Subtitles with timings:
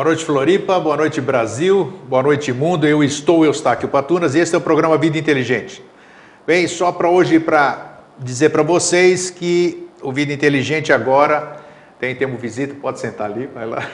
[0.00, 0.80] Boa noite, Floripa.
[0.80, 1.92] Boa noite, Brasil.
[2.08, 2.86] Boa noite, mundo.
[2.86, 5.84] Eu estou Eustáquio Patunas e este é o programa Vida Inteligente.
[6.46, 11.58] Bem, só para hoje, para dizer para vocês que o Vida Inteligente agora
[11.98, 13.86] tem, temos visita, pode sentar ali, vai lá.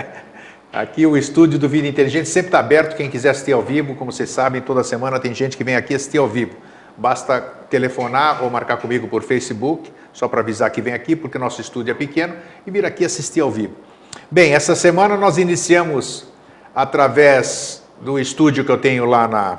[0.72, 4.10] Aqui o estúdio do Vida Inteligente sempre está aberto, quem quiser assistir ao vivo, como
[4.10, 6.56] vocês sabem, toda semana tem gente que vem aqui assistir ao vivo.
[6.96, 7.38] Basta
[7.68, 11.90] telefonar ou marcar comigo por Facebook, só para avisar que vem aqui, porque nosso estúdio
[11.90, 12.34] é pequeno,
[12.66, 13.91] e vir aqui assistir ao vivo.
[14.30, 16.26] Bem, essa semana nós iniciamos
[16.74, 19.58] através do estúdio que eu tenho lá na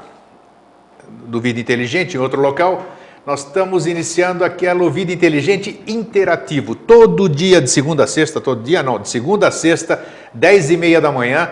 [1.26, 2.86] do Vida Inteligente, em outro local,
[3.26, 8.84] nós estamos iniciando aquela Vida Inteligente interativo, todo dia de segunda a sexta, todo dia
[8.84, 11.50] não, de segunda a sexta, dez e meia da manhã,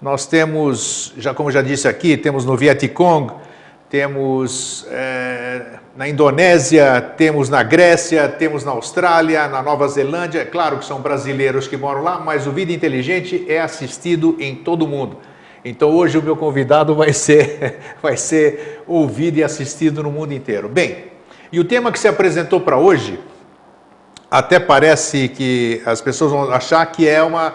[0.00, 3.32] nós temos, já como já disse aqui, temos no Vietcong,
[3.88, 10.40] temos é, na Indonésia, temos na Grécia, temos na Austrália, na Nova Zelândia.
[10.40, 14.54] É claro que são brasileiros que moram lá, mas o Vida Inteligente é assistido em
[14.54, 15.18] todo o mundo.
[15.64, 20.68] Então hoje o meu convidado vai ser, vai ser ouvido e assistido no mundo inteiro.
[20.68, 21.06] Bem,
[21.50, 23.18] e o tema que se apresentou para hoje,
[24.30, 27.54] até parece que as pessoas vão achar que é uma,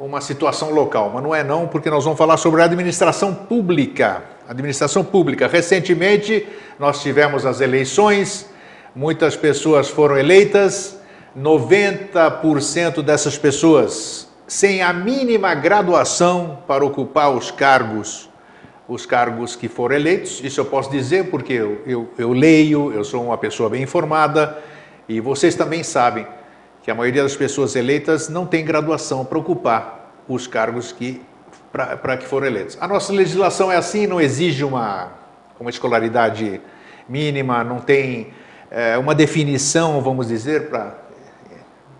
[0.00, 4.24] uma situação local, mas não é não, porque nós vamos falar sobre a administração pública.
[4.48, 5.46] Administração pública.
[5.46, 6.46] Recentemente
[6.78, 8.48] nós tivemos as eleições,
[8.96, 10.98] muitas pessoas foram eleitas,
[11.38, 18.30] 90% dessas pessoas sem a mínima graduação para ocupar os cargos,
[18.88, 20.40] os cargos que foram eleitos.
[20.42, 24.58] Isso eu posso dizer porque eu, eu, eu leio, eu sou uma pessoa bem informada
[25.06, 26.26] e vocês também sabem
[26.82, 31.20] que a maioria das pessoas eleitas não tem graduação para ocupar os cargos que
[31.70, 32.78] para que foram eleitos.
[32.80, 35.12] A nossa legislação é assim, não exige uma,
[35.60, 36.60] uma escolaridade
[37.06, 38.32] mínima, não tem
[38.70, 40.94] é, uma definição, vamos dizer, para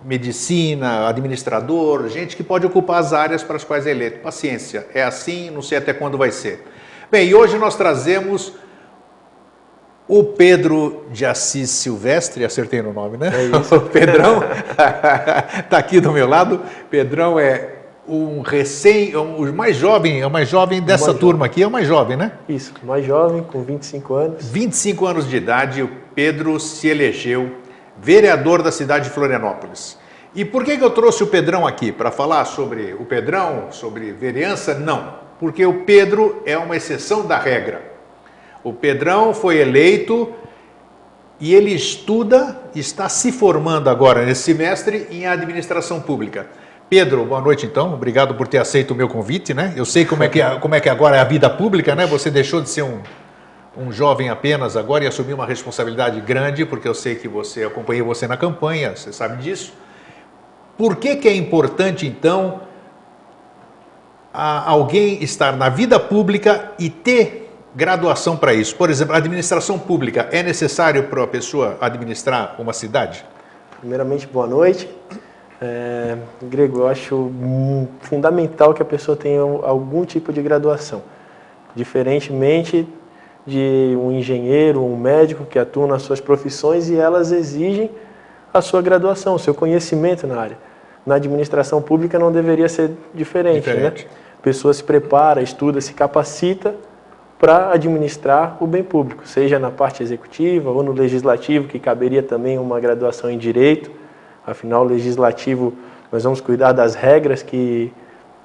[0.04, 4.20] medicina, administrador, gente que pode ocupar as áreas para as quais é eleito.
[4.20, 6.64] Paciência, é assim, não sei até quando vai ser.
[7.10, 8.52] Bem, e hoje nós trazemos
[10.06, 13.30] o Pedro de Assis Silvestre, acertei no nome, né?
[13.34, 13.74] É isso.
[13.76, 14.40] O Pedrão
[15.58, 16.62] está aqui do meu lado.
[16.90, 17.74] Pedrão é
[18.08, 21.50] um recém, é um, o mais jovem, é o mais jovem dessa mais turma jovem.
[21.50, 22.32] aqui, é o mais jovem, né?
[22.48, 24.48] Isso, mais jovem, com 25 anos.
[24.48, 27.50] 25 anos de idade, o Pedro se elegeu
[28.00, 29.98] vereador da cidade de Florianópolis.
[30.34, 31.90] E por que, que eu trouxe o Pedrão aqui?
[31.90, 34.74] Para falar sobre o Pedrão, sobre vereança?
[34.74, 37.82] Não, porque o Pedro é uma exceção da regra.
[38.62, 40.32] O Pedrão foi eleito
[41.40, 46.46] e ele estuda, está se formando agora nesse semestre em administração pública.
[46.90, 47.94] Pedro, boa noite então.
[47.94, 49.72] Obrigado por ter aceito o meu convite, né?
[49.76, 52.06] Eu sei como é que, como é que agora é a vida pública, né?
[52.06, 53.00] Você deixou de ser um,
[53.78, 58.02] um jovem apenas agora e assumir uma responsabilidade grande, porque eu sei que você acompanhei
[58.02, 59.72] você na campanha, você sabe disso.
[60.76, 62.60] Por que, que é importante, então,
[64.32, 68.74] alguém estar na vida pública e ter graduação para isso?
[68.74, 73.24] Por exemplo, administração pública, é necessário para a pessoa administrar uma cidade?
[73.80, 74.88] Primeiramente, boa noite.
[75.60, 77.32] É, Grego, eu acho
[78.00, 81.02] fundamental que a pessoa tenha algum tipo de graduação.
[81.74, 82.86] Diferentemente
[83.48, 87.90] de um engenheiro, um médico que atuam nas suas profissões e elas exigem
[88.52, 90.58] a sua graduação, o seu conhecimento na área.
[91.06, 93.74] Na administração pública não deveria ser diferente, né?
[93.74, 94.04] diferente.
[94.04, 94.10] né?
[94.38, 96.74] A pessoa se prepara, estuda, se capacita
[97.38, 102.58] para administrar o bem público, seja na parte executiva ou no legislativo, que caberia também
[102.58, 103.90] uma graduação em direito.
[104.46, 105.72] Afinal, o legislativo,
[106.12, 107.90] nós vamos cuidar das regras que,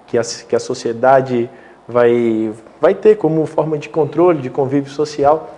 [0.08, 1.50] que, a, que a sociedade
[1.88, 5.52] vai, vai ter como forma de controle, de convívio social.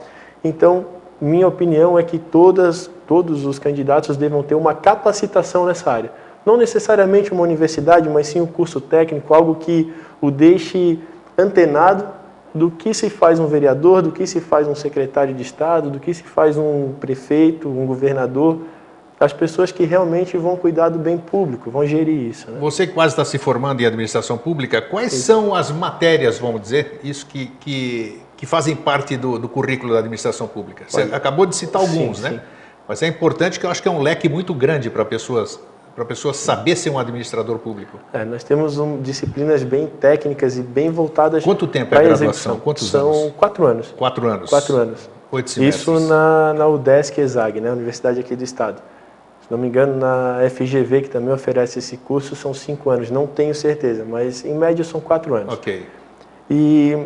[0.44, 0.86] Então,
[1.20, 6.12] minha opinião é que todas, todos os candidatos devam ter uma capacitação nessa área.
[6.46, 9.92] Não necessariamente uma universidade, mas sim um curso técnico, algo que
[10.22, 11.00] o deixe
[11.38, 12.08] antenado
[12.54, 16.00] do que se faz um vereador, do que se faz um secretário de Estado, do
[16.00, 18.60] que se faz um prefeito, um governador,
[19.20, 22.52] as pessoas que realmente vão cuidar do bem público, vão gerir isso.
[22.52, 22.60] Né?
[22.60, 25.22] Você que quase está se formando em administração pública, quais Sim.
[25.22, 30.00] são as matérias, vamos dizer, isso que, que, que fazem parte do, do currículo da
[30.00, 30.84] administração pública?
[30.88, 32.30] Você Olha, acabou de citar alguns, sim, né?
[32.32, 32.40] Sim.
[32.88, 35.60] Mas é importante que eu acho que é um leque muito grande para pessoas
[35.96, 37.98] para a pessoa saber ser um administrador público?
[38.12, 42.28] É, nós temos um, disciplinas bem técnicas e bem voltadas Quanto tempo é a graduação?
[42.28, 42.60] Execução.
[42.60, 43.34] Quantos São anos?
[43.38, 43.94] quatro anos.
[43.98, 44.50] Quatro anos.
[44.50, 45.10] Quatro anos.
[45.32, 45.82] Oito semestres.
[45.82, 48.82] Isso na, na UDESC ESAG, né, Universidade aqui do Estado.
[49.46, 53.12] Se não me engano, na FGV, que também oferece esse curso, são cinco anos.
[53.12, 55.54] Não tenho certeza, mas em média são quatro anos.
[55.54, 55.86] Ok.
[56.50, 56.98] E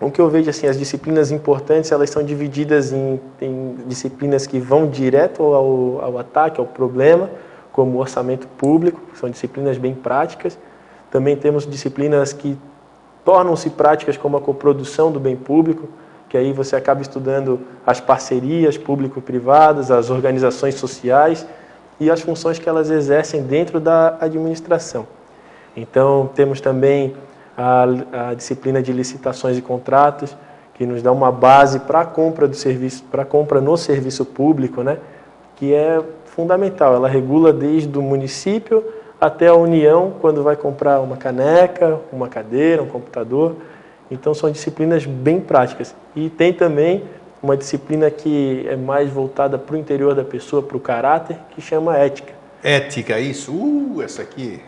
[0.00, 4.58] o que eu vejo, assim, as disciplinas importantes, elas são divididas em, em disciplinas que
[4.58, 7.28] vão direto ao, ao ataque, ao problema,
[7.72, 10.58] como orçamento público, são disciplinas bem práticas.
[11.10, 12.56] Também temos disciplinas que
[13.22, 15.86] tornam-se práticas como a coprodução do bem público,
[16.26, 21.46] que aí você acaba estudando as parcerias público-privadas, as organizações sociais
[21.98, 25.06] e as funções que elas exercem dentro da administração.
[25.76, 27.14] Então, temos também
[27.56, 27.84] a,
[28.30, 30.36] a disciplina de licitações e contratos,
[30.74, 34.82] que nos dá uma base para a compra do serviço, para compra no serviço público,
[34.82, 34.98] né?
[35.56, 36.94] que é fundamental.
[36.94, 38.84] Ela regula desde o município
[39.18, 43.56] até a União, quando vai comprar uma caneca, uma cadeira, um computador.
[44.10, 45.94] Então, são disciplinas bem práticas.
[46.14, 47.04] E tem também
[47.46, 51.60] uma disciplina que é mais voltada para o interior da pessoa, para o caráter, que
[51.60, 52.34] chama ética.
[52.62, 53.52] Ética, isso?
[53.52, 54.60] Uh, essa aqui.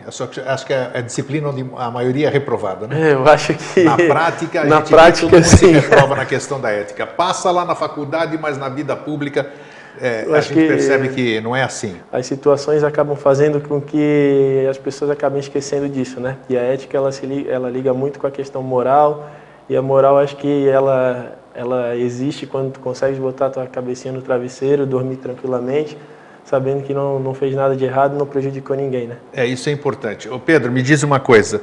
[0.45, 3.09] acho que é a disciplina onde a maioria é reprovada, né?
[3.09, 3.83] É, eu acho que.
[3.83, 5.71] Na prática, a na gente prática, sim.
[5.73, 7.05] reprova na questão da ética.
[7.05, 9.51] Passa lá na faculdade, mas na vida pública
[9.99, 11.97] é, a gente que percebe que não é assim.
[12.11, 16.37] As situações acabam fazendo com que as pessoas acabem esquecendo disso, né?
[16.47, 19.29] E a ética ela se liga, ela liga muito com a questão moral
[19.67, 24.13] e a moral acho que ela ela existe quando tu consegues botar a tua cabecinha
[24.13, 25.97] no travesseiro, dormir tranquilamente,
[26.45, 29.17] sabendo que não, não fez nada de errado, não prejudicou ninguém, né?
[29.33, 30.29] É isso é importante.
[30.29, 31.61] Ô Pedro, me diz uma coisa.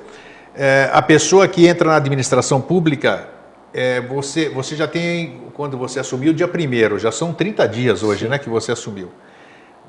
[0.54, 3.26] É, a pessoa que entra na administração pública,
[3.72, 8.26] é, você, você já tem, quando você assumiu, dia primeiro, já são 30 dias hoje
[8.26, 8.31] Sim.
[8.31, 9.08] né, que você assumiu.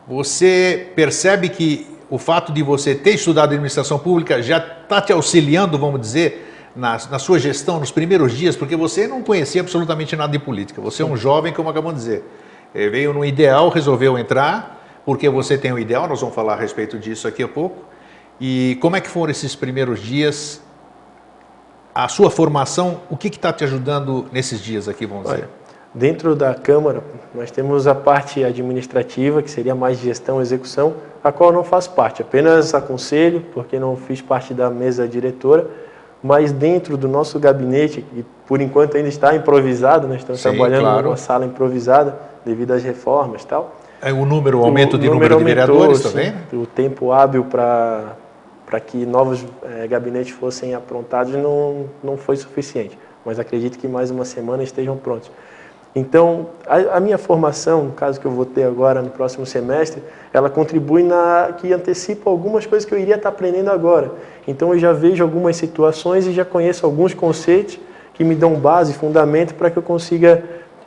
[0.08, 5.78] Você percebe que o fato de você ter estudado administração pública já está te auxiliando,
[5.78, 6.47] vamos dizer,
[6.78, 10.80] na, na, sua gestão nos primeiros dias, porque você não conhecia absolutamente nada de política.
[10.82, 12.24] Você é um jovem, como acabamos de dizer.
[12.74, 16.58] É, veio no ideal, resolveu entrar, porque você tem um ideal, nós vamos falar a
[16.58, 17.84] respeito disso aqui a pouco.
[18.40, 20.62] E como é que foram esses primeiros dias
[21.96, 25.36] a sua formação, o que está te ajudando nesses dias aqui, vamos dizer?
[25.36, 25.50] Olha,
[25.96, 27.02] dentro da Câmara,
[27.34, 30.94] nós temos a parte administrativa, que seria mais gestão execução,
[31.24, 35.68] a qual não faço parte, apenas aconselho, porque não fiz parte da mesa diretora,
[36.22, 40.18] mas dentro do nosso gabinete, que por enquanto ainda está improvisado, nós né?
[40.18, 41.04] estamos Sim, trabalhando claro.
[41.04, 43.76] numa sala improvisada devido às reformas e tal.
[44.02, 46.62] É o número, o aumento o de número, número de aumentou, vereadores também?
[46.62, 48.16] O tempo hábil para
[48.68, 54.12] para que novos é, gabinetes fossem aprontados não, não foi suficiente, mas acredito que mais
[54.12, 55.32] uma semana estejam prontos.
[55.98, 60.04] Então, a, a, minha formação, no caso que eu vou ter agora no próximo semestre,
[60.32, 64.12] ela contribui na que antecipa algumas coisas que eu iria estar aprendendo agora.
[64.48, 67.80] Então, eu já vejo algumas situações e já conheço alguns conceitos
[68.14, 70.44] que me dão base, fundamento para que eu consiga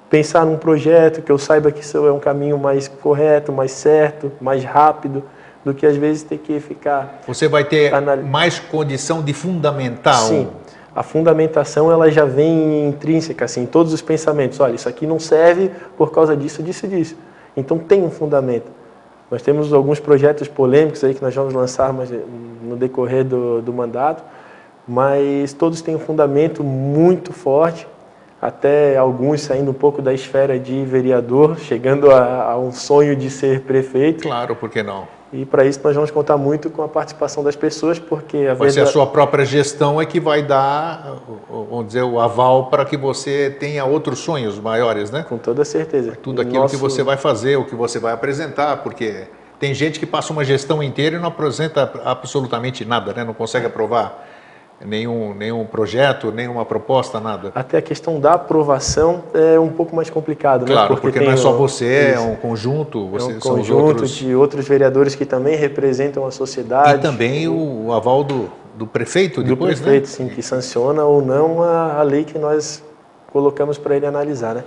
[0.09, 4.31] pensar num projeto, que eu saiba que isso é um caminho mais correto, mais certo,
[4.41, 5.25] mais rápido
[5.65, 7.21] do que às vezes ter que ficar.
[7.27, 7.93] Você vai ter
[8.25, 10.15] mais condição de fundamentar.
[10.15, 10.49] Sim.
[10.95, 14.59] A fundamentação ela já vem intrínseca, assim, todos os pensamentos.
[14.59, 17.17] Olha, isso aqui não serve por causa disso, disso, disso.
[17.57, 18.71] Então tem um fundamento.
[19.31, 24.25] Nós temos alguns projetos polêmicos aí que nós vamos lançar no decorrer do, do mandato,
[24.87, 27.87] mas todos têm um fundamento muito forte,
[28.43, 33.31] até alguns saindo um pouco da esfera de vereador, chegando a, a um sonho de
[33.31, 34.23] ser prefeito.
[34.23, 35.20] Claro, por que não?
[35.33, 38.69] E para isso nós vamos contar muito com a participação das pessoas, porque a vai
[38.71, 41.19] ser a sua própria gestão é que vai dar,
[41.49, 45.25] vamos dizer, o aval para que você tenha outros sonhos maiores, né?
[45.29, 46.19] Com toda certeza.
[46.21, 46.75] Tudo aquilo Nosso...
[46.75, 49.29] que você vai fazer, o que você vai apresentar, porque
[49.61, 53.23] tem gente que passa uma gestão inteira e não apresenta absolutamente nada, né?
[53.23, 54.27] Não consegue aprovar
[54.85, 57.53] nenhum, nenhum projeto, nenhuma proposta, nada?
[57.55, 60.73] Até a questão da aprovação é um pouco mais complicado, né?
[60.73, 61.01] Claro, né?
[61.01, 64.11] porque, porque não é só você, é um conjunto, você, é um conjunto outros...
[64.11, 66.99] de outros vereadores que também representam a sociedade.
[66.99, 70.11] E também o, o aval do, do prefeito depois, Do prefeito, né?
[70.11, 72.83] sim, que sanciona ou não a, a lei que nós
[73.33, 74.65] colocamos para ele analisar, né?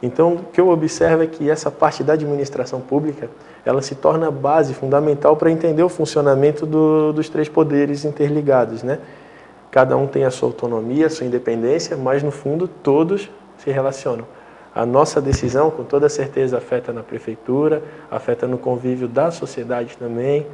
[0.00, 3.28] Então, o que eu observo é que essa parte da administração pública,
[3.66, 9.00] ela se torna base fundamental para entender o funcionamento do, dos três poderes interligados, né?
[9.70, 14.24] Cada um tem a sua autonomia, a sua independência, mas no fundo todos se relacionam.
[14.74, 20.46] a nossa decisão, com toda certeza, afeta na prefeitura, afeta no convívio da sociedade também.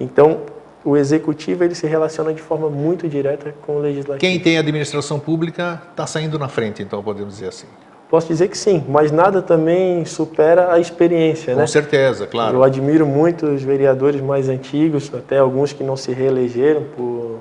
[0.00, 0.40] Então,
[0.84, 4.18] o executivo ele se relaciona de forma muito direta com o legislativo.
[4.18, 7.68] Quem tem administração pública está saindo na frente, então podemos dizer assim.
[8.10, 11.64] Posso dizer que sim, mas nada também supera a experiência, com né?
[11.64, 12.56] Com certeza, claro.
[12.56, 17.38] Eu admiro muito os vereadores mais antigos, até alguns que não se reelegeram por,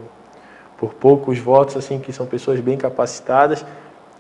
[0.81, 3.63] por poucos votos, assim, que são pessoas bem capacitadas.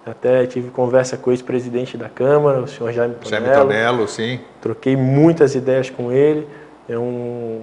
[0.05, 3.45] Até tive conversa com o ex-presidente da Câmara, o senhor Jaime Tonello.
[3.45, 4.39] Jaime Tonello, sim.
[4.61, 6.47] Troquei muitas ideias com ele.
[6.87, 7.61] É um,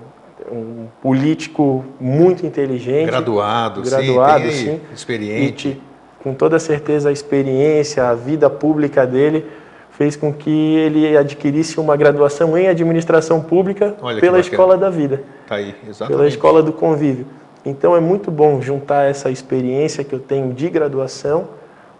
[0.50, 3.06] um político muito inteligente.
[3.06, 4.80] Graduado, graduado sim, sim.
[4.92, 5.80] experiente.
[6.20, 9.46] Com toda certeza a experiência, a vida pública dele
[9.92, 15.22] fez com que ele adquirisse uma graduação em administração pública Olha pela escola da vida.
[15.46, 16.16] Tá aí, exatamente.
[16.16, 17.26] Pela escola do convívio.
[17.64, 21.48] Então é muito bom juntar essa experiência que eu tenho de graduação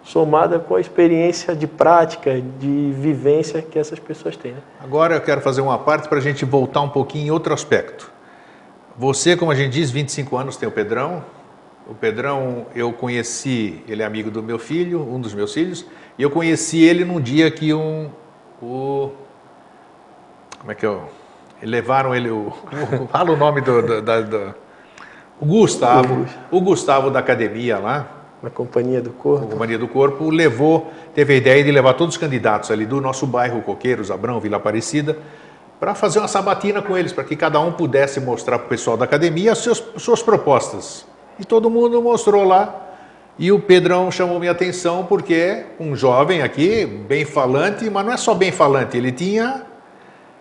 [0.03, 4.53] somada com a experiência de prática, de vivência que essas pessoas têm.
[4.53, 4.59] Né?
[4.81, 8.11] Agora eu quero fazer uma parte para a gente voltar um pouquinho em outro aspecto.
[8.97, 11.23] Você, como a gente diz, 25 anos tem o Pedrão.
[11.87, 15.87] O Pedrão, eu conheci, ele é amigo do meu filho, um dos meus filhos,
[16.19, 18.11] e eu conheci ele num dia que um,
[18.61, 19.11] o,
[20.59, 21.09] como é que eu,
[21.63, 22.53] levaram ele, o,
[23.01, 24.55] o fala o nome do, do, da, do,
[25.41, 29.47] o Gustavo, o Gustavo da academia lá, na Companhia do Corpo.
[29.47, 33.01] A Companhia do Corpo levou, teve a ideia de levar todos os candidatos ali do
[33.01, 35.19] nosso bairro Coqueiros, Abrão, Vila Aparecida,
[35.79, 38.97] para fazer uma sabatina com eles, para que cada um pudesse mostrar para o pessoal
[38.97, 41.07] da academia as suas, suas propostas.
[41.39, 42.87] E todo mundo mostrou lá.
[43.39, 48.13] E o Pedrão chamou minha atenção porque é um jovem aqui, bem falante, mas não
[48.13, 49.63] é só bem falante, ele tinha.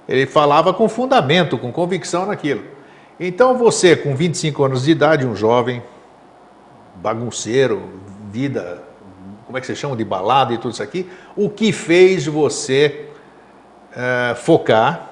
[0.10, 2.77] Ele falava com fundamento, com convicção naquilo.
[3.20, 5.82] Então você, com 25 anos de idade, um jovem,
[6.96, 7.82] bagunceiro,
[8.32, 8.84] vida,
[9.46, 13.06] como é que você chama, de balada e tudo isso aqui, o que fez você
[13.96, 15.12] é, focar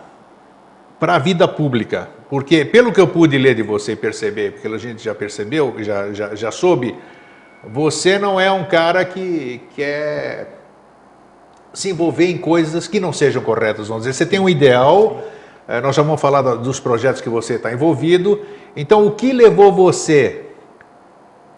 [1.00, 2.10] para a vida pública?
[2.30, 5.76] Porque, pelo que eu pude ler de você e perceber, porque a gente já percebeu,
[5.80, 6.96] já, já, já soube,
[7.64, 10.60] você não é um cara que quer
[11.74, 14.14] se envolver em coisas que não sejam corretas, vamos dizer.
[14.14, 15.35] Você tem um ideal, eh,
[15.82, 18.40] nós já vamos falar dos projetos que você está envolvido.
[18.76, 20.46] Então, o que levou você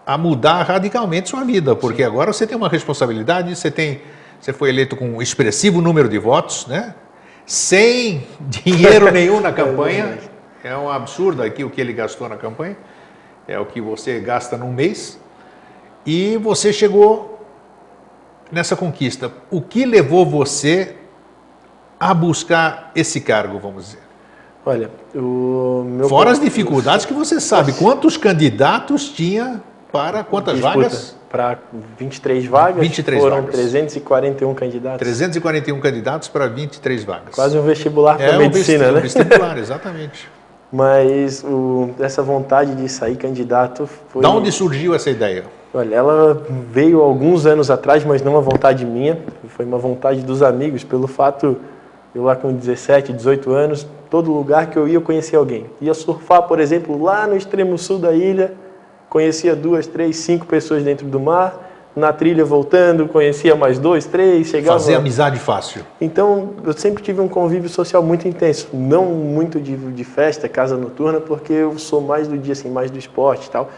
[0.06, 1.76] a mudar radicalmente sua vida?
[1.76, 2.08] Porque Sim.
[2.08, 4.00] agora você tem uma responsabilidade, você tem,
[4.40, 6.94] você foi eleito com um expressivo número de votos, né?
[7.44, 10.18] Sem dinheiro nenhum na campanha.
[10.64, 12.76] É um absurdo aqui o que ele gastou na campanha.
[13.46, 15.20] É o que você gasta num mês.
[16.04, 17.46] E você chegou
[18.50, 19.30] nessa conquista.
[19.50, 20.96] O que levou você
[21.98, 24.08] a buscar esse cargo, vamos dizer?
[24.64, 30.76] Olha, o meu Fora as dificuldades que você sabe, quantos candidatos tinha para quantas Disputa.
[30.76, 31.16] vagas?
[31.30, 31.58] Para
[31.98, 33.54] 23 vagas, 23 foram vagas.
[33.54, 34.98] 341 candidatos.
[34.98, 37.34] 341 candidatos para 23 vagas.
[37.34, 39.00] Quase um vestibular para é, medicina, um né?
[39.00, 40.28] vestibular, exatamente.
[40.70, 44.22] Mas o, essa vontade de sair candidato foi.
[44.22, 45.44] Da onde surgiu essa ideia?
[45.72, 50.42] Olha, ela veio alguns anos atrás, mas não uma vontade minha, foi uma vontade dos
[50.42, 51.58] amigos, pelo fato,
[52.18, 55.66] eu lá com 17, 18 anos, todo lugar que eu ia eu conhecia alguém.
[55.80, 58.54] Ia surfar, por exemplo, lá no extremo sul da ilha,
[59.08, 64.48] conhecia duas, três, cinco pessoas dentro do mar, na trilha voltando, conhecia mais dois, três,
[64.48, 64.78] chegava...
[64.78, 65.84] Fazer amizade fácil.
[66.00, 70.76] Então, eu sempre tive um convívio social muito intenso, não muito de, de festa, casa
[70.76, 73.70] noturna, porque eu sou mais do dia, assim, mais do esporte e tal.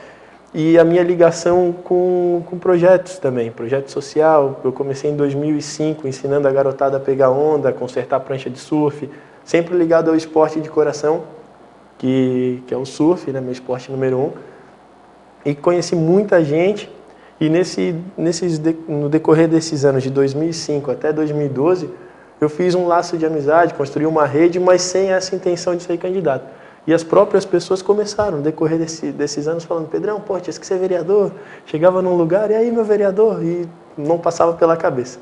[0.52, 4.60] E a minha ligação com, com projetos também, projeto social.
[4.64, 9.08] Eu comecei em 2005 ensinando a garotada a pegar onda, consertar prancha de surf,
[9.44, 11.22] sempre ligado ao esporte de coração,
[11.98, 14.32] que, que é o surf, né, meu esporte número um.
[15.44, 16.90] E conheci muita gente
[17.40, 21.88] e nesse, nesses, no decorrer desses anos, de 2005 até 2012,
[22.38, 25.96] eu fiz um laço de amizade, construí uma rede, mas sem essa intenção de ser
[25.96, 26.44] candidato.
[26.86, 30.66] E as próprias pessoas começaram, no decorrer desse, desses anos, falando: Pedrão, pô, tinha que
[30.66, 31.30] ser vereador.
[31.66, 33.42] Chegava num lugar, e aí, meu vereador?
[33.44, 35.18] E não passava pela cabeça.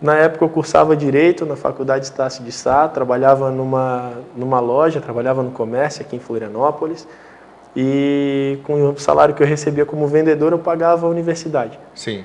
[0.00, 5.42] Na época eu cursava Direito na Faculdade Estácio de Sá, trabalhava numa, numa loja, trabalhava
[5.42, 7.06] no comércio aqui em Florianópolis
[7.76, 11.78] e com o salário que eu recebia como vendedor eu pagava a universidade.
[11.94, 12.24] Sim.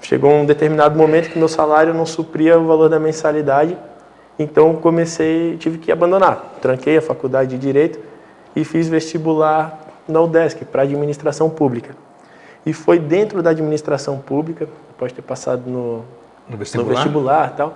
[0.00, 3.76] Chegou um determinado momento que meu salário não supria o valor da mensalidade,
[4.38, 6.56] então comecei, tive que abandonar.
[6.60, 7.98] Tranquei a faculdade de Direito
[8.54, 11.94] e fiz vestibular na UDESC para administração pública.
[12.64, 16.04] E foi dentro da administração pública, depois de ter passado no,
[16.48, 17.74] no vestibular, no vestibular tal,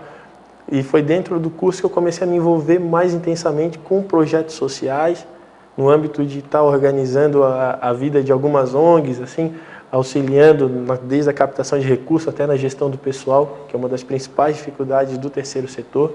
[0.70, 4.54] e foi dentro do curso que eu comecei a me envolver mais intensamente com projetos
[4.54, 5.26] sociais,
[5.76, 9.54] no âmbito de estar organizando a, a vida de algumas ONGs, assim,
[9.90, 13.88] auxiliando na, desde a captação de recursos até na gestão do pessoal, que é uma
[13.88, 16.12] das principais dificuldades do terceiro setor.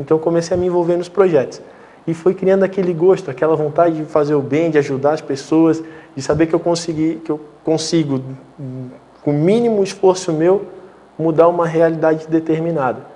[0.00, 1.60] Então comecei a me envolver nos projetos.
[2.06, 5.82] E foi criando aquele gosto, aquela vontade de fazer o bem, de ajudar as pessoas,
[6.16, 8.22] de saber que eu consegui, que eu consigo,
[9.22, 10.66] com o mínimo esforço meu,
[11.18, 13.10] mudar uma realidade determinada.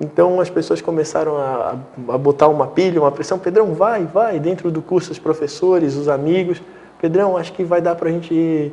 [0.00, 1.76] Então as pessoas começaram a,
[2.08, 3.38] a, botar uma pilha, uma pressão.
[3.38, 6.62] Pedrão, vai, vai, dentro do curso, os professores, os amigos.
[7.00, 8.72] Pedrão, acho que vai dar para a gente,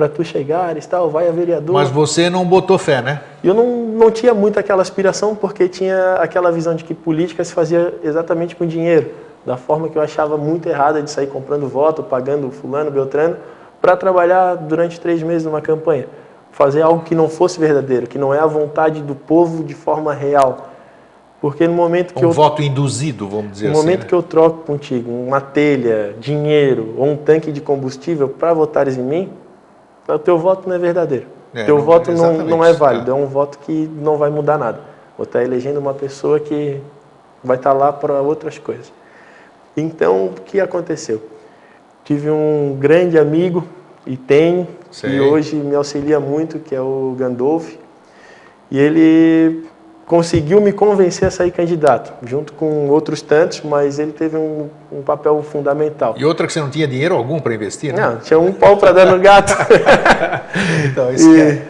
[0.00, 1.74] para tu chegares, tal, vai a vereador.
[1.74, 3.20] Mas você não botou fé, né?
[3.44, 7.52] Eu não, não tinha muito aquela aspiração, porque tinha aquela visão de que política se
[7.52, 9.10] fazia exatamente com dinheiro.
[9.44, 13.36] Da forma que eu achava muito errada de sair comprando voto, pagando fulano, beltrano,
[13.78, 16.06] para trabalhar durante três meses numa campanha
[16.50, 20.12] fazer algo que não fosse verdadeiro, que não é a vontade do povo de forma
[20.12, 20.68] real.
[21.40, 23.80] Porque no momento que um eu voto induzido, vamos dizer no assim.
[23.80, 24.08] No momento né?
[24.08, 29.02] que eu troco contigo uma telha, dinheiro ou um tanque de combustível para votares em
[29.02, 29.30] mim,
[30.14, 31.26] o teu voto não é verdadeiro.
[31.54, 33.14] É, teu não, voto não, não é válido, é.
[33.14, 34.80] é um voto que não vai mudar nada.
[35.16, 36.80] Vou estar elegendo uma pessoa que
[37.42, 38.92] vai estar lá para outras coisas.
[39.76, 41.22] Então, o que aconteceu?
[42.04, 43.64] Tive um grande amigo
[44.06, 45.10] e tenho, Sei.
[45.10, 47.76] e hoje me auxilia muito, que é o Gandolf.
[48.70, 49.69] E ele
[50.10, 55.02] conseguiu me convencer a sair candidato, junto com outros tantos, mas ele teve um, um
[55.02, 56.16] papel fundamental.
[56.18, 58.02] E outra que você não tinha dinheiro algum para investir, né?
[58.02, 59.54] Não, tinha um pau para dar no gato.
[60.90, 61.62] então, isso e é.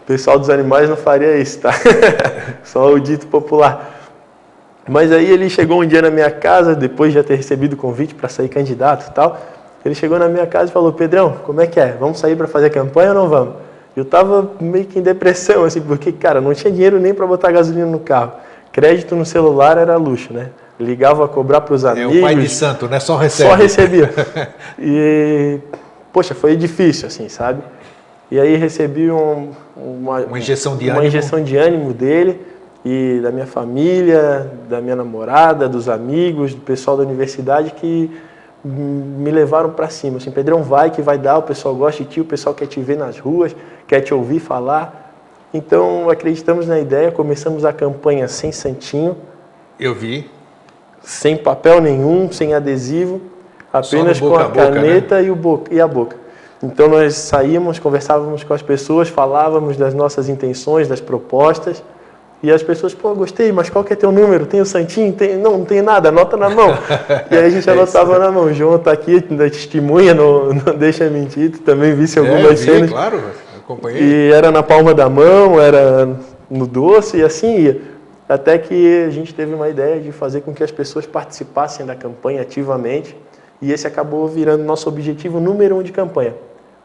[0.00, 1.74] O pessoal dos animais não faria isso, tá?
[2.64, 4.00] Só o dito popular.
[4.88, 7.76] Mas aí ele chegou um dia na minha casa, depois de já ter recebido o
[7.76, 9.38] convite para sair candidato e tal,
[9.84, 11.98] ele chegou na minha casa e falou: Pedrão, como é que é?
[12.00, 13.56] Vamos sair para fazer campanha ou não vamos?
[13.96, 17.50] Eu estava meio que em depressão, assim, porque, cara, não tinha dinheiro nem para botar
[17.50, 18.32] gasolina no carro.
[18.72, 20.48] Crédito no celular era luxo, né?
[20.80, 22.16] Ligava a cobrar para os amigos.
[22.16, 22.98] É o pai de santo, né?
[22.98, 23.50] Só recebe.
[23.50, 24.10] Só recebia.
[24.78, 25.58] E,
[26.12, 27.62] poxa, foi difícil, assim, sabe?
[28.30, 31.06] E aí recebi um, uma, uma injeção de uma ânimo.
[31.06, 32.40] injeção de ânimo dele
[32.82, 38.10] e da minha família, da minha namorada, dos amigos, do pessoal da universidade que
[38.64, 40.18] me levaram para cima.
[40.18, 42.80] Assim, Pedrão, vai que vai dar, o pessoal gosta de ti, o pessoal quer te
[42.80, 43.54] ver nas ruas,
[43.86, 45.14] quer te ouvir falar.
[45.52, 49.16] Então, acreditamos na ideia, começamos a campanha sem santinho.
[49.78, 50.30] Eu vi.
[51.02, 53.20] Sem papel nenhum, sem adesivo,
[53.72, 55.24] apenas com a, a boca, caneta né?
[55.24, 56.16] e, o boca, e a boca.
[56.62, 61.82] Então, nós saímos, conversávamos com as pessoas, falávamos das nossas intenções, das propostas.
[62.42, 64.46] E as pessoas, pô, gostei, mas qual que é teu número?
[64.46, 65.12] Tem o santinho?
[65.12, 65.36] Tem...
[65.36, 66.76] Não, não tem nada, anota na mão.
[67.30, 68.52] e aí a gente é anotava na mão.
[68.52, 72.56] João está aqui, da testemunha, não, não deixa mentir, tu também visse algumas é, vi,
[72.56, 72.90] cenas.
[72.90, 73.22] claro,
[73.56, 74.02] acompanhei.
[74.02, 76.18] E era na palma da mão, era
[76.50, 77.80] no doce e assim ia.
[78.28, 81.94] Até que a gente teve uma ideia de fazer com que as pessoas participassem da
[81.94, 83.16] campanha ativamente.
[83.60, 86.34] E esse acabou virando nosso objetivo número um de campanha.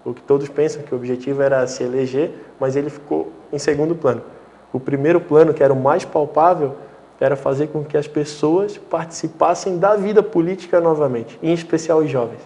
[0.05, 3.95] O que todos pensam que o objetivo era se eleger, mas ele ficou em segundo
[3.95, 4.21] plano.
[4.71, 6.75] O primeiro plano, que era o mais palpável,
[7.19, 12.41] era fazer com que as pessoas participassem da vida política novamente, em especial os jovens.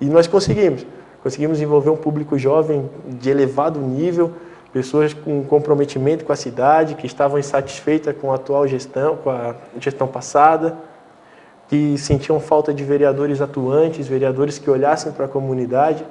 [0.00, 0.84] E nós conseguimos.
[1.22, 4.32] Conseguimos envolver um público jovem de elevado nível,
[4.72, 9.54] pessoas com comprometimento com a cidade, que estavam insatisfeitas com a atual gestão, com a
[9.78, 10.76] gestão passada,
[11.68, 16.04] que sentiam falta de vereadores atuantes, vereadores que olhassem para a comunidade.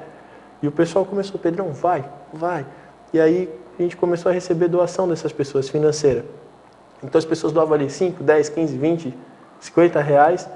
[0.62, 2.66] E o pessoal começou, Pedrão, vai, vai.
[3.14, 6.24] E aí a gente começou a receber doação dessas pessoas financeira.
[7.04, 9.14] Então as pessoas doavam ali 5, 10, 15, 20,
[9.60, 10.48] 50 reais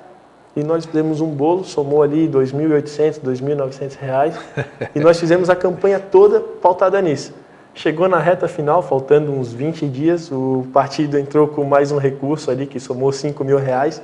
[0.55, 4.35] e nós fizemos um bolo, somou ali 2.800, 2.900 reais
[4.95, 7.33] e nós fizemos a campanha toda pautada nisso.
[7.73, 12.49] Chegou na reta final, faltando uns 20 dias, o partido entrou com mais um recurso
[12.49, 14.01] ali que somou 5 mil reais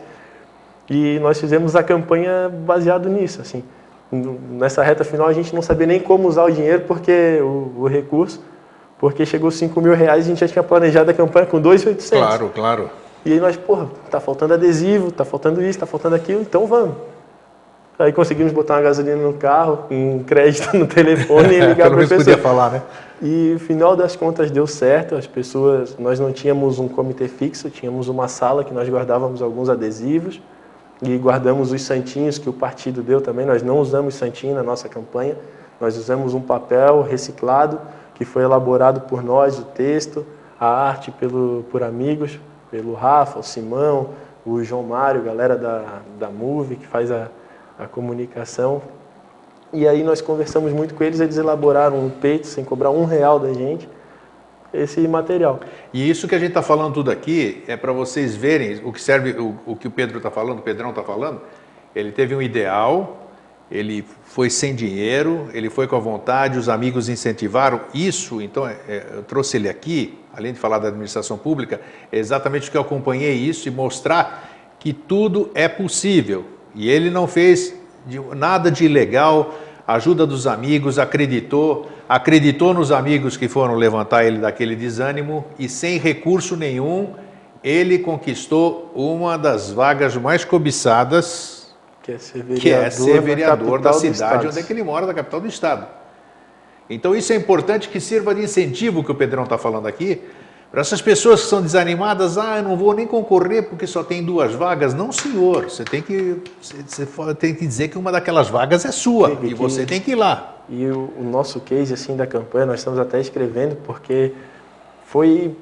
[0.89, 3.63] e nós fizemos a campanha baseado nisso, assim.
[4.11, 7.87] Nessa reta final a gente não sabia nem como usar o dinheiro porque o, o
[7.87, 8.39] recurso
[9.03, 12.09] porque chegou 5 mil reais e a gente já tinha planejado a campanha com 2,800.
[12.09, 12.89] Claro, claro.
[13.25, 16.95] E aí nós, porra, tá faltando adesivo, tá faltando isso, tá faltando aquilo, então vamos.
[17.99, 21.99] Aí conseguimos botar uma gasolina no carro, um crédito no telefone e ligar para a
[21.99, 22.19] pessoa.
[22.19, 22.81] podia falar, né?
[23.21, 28.07] E final das contas deu certo, as pessoas, nós não tínhamos um comitê fixo, tínhamos
[28.07, 30.41] uma sala que nós guardávamos alguns adesivos
[31.01, 33.45] e guardamos os santinhos que o partido deu também.
[33.45, 35.35] Nós não usamos santinho na nossa campanha,
[35.81, 37.81] nós usamos um papel reciclado
[38.15, 40.25] que foi elaborado por nós, o texto,
[40.59, 44.09] a arte pelo, por amigos, pelo Rafa, o Simão,
[44.45, 47.29] o João Mário, galera da, da Move, que faz a,
[47.77, 48.81] a comunicação.
[49.71, 53.39] E aí nós conversamos muito com eles, eles elaboraram um peito sem cobrar um real
[53.39, 53.89] da gente,
[54.73, 55.59] esse material.
[55.93, 59.01] E isso que a gente está falando tudo aqui é para vocês verem o que
[59.01, 61.41] serve, o, o que o Pedro está falando, o Pedrão está falando.
[61.95, 63.22] Ele teve um ideal,
[63.73, 67.81] ele foi sem dinheiro, ele foi com a vontade, os amigos incentivaram.
[67.91, 71.81] Isso, então, é, é, eu trouxe ele aqui, além de falar da administração pública,
[72.11, 76.45] é exatamente que eu acompanhei isso e mostrar que tudo é possível.
[76.75, 77.73] E ele não fez
[78.35, 79.57] nada de ilegal,
[79.87, 85.97] ajuda dos amigos, acreditou, acreditou nos amigos que foram levantar ele daquele desânimo e sem
[85.97, 87.15] recurso nenhum,
[87.63, 91.62] ele conquistou uma das vagas mais cobiçadas
[92.03, 95.07] que é ser vereador, que é ser vereador da cidade onde é que ele mora,
[95.07, 95.87] da capital do estado.
[96.89, 100.21] Então isso é importante que sirva de incentivo que o Pedrão está falando aqui,
[100.69, 104.23] para essas pessoas que são desanimadas, ah, eu não vou nem concorrer porque só tem
[104.23, 104.93] duas vagas.
[104.93, 109.37] Não, senhor, você tem que, você tem que dizer que uma daquelas vagas é sua
[109.43, 110.57] e, e você tem que ir lá.
[110.67, 114.33] E o, o nosso case assim da campanha, nós estamos até escrevendo porque
[115.05, 115.55] foi,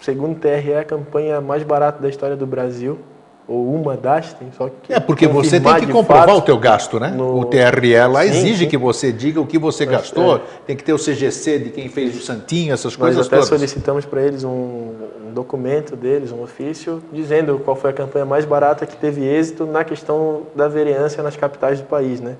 [0.00, 2.98] segundo o TRE, a campanha mais barata da história do Brasil
[3.46, 6.58] ou uma das, tem só que É, porque você tem que comprovar fato, o teu
[6.58, 7.10] gasto, né?
[7.10, 7.40] No...
[7.40, 8.70] O TRE lá sim, exige sim.
[8.70, 10.40] que você diga o que você Mas, gastou, é.
[10.66, 13.48] tem que ter o CGC de quem fez o santinho, essas Nós coisas até todas.
[13.48, 18.46] solicitamos para eles um, um, documento deles, um ofício, dizendo qual foi a campanha mais
[18.46, 22.36] barata que teve êxito na questão da vereança nas capitais do país, né?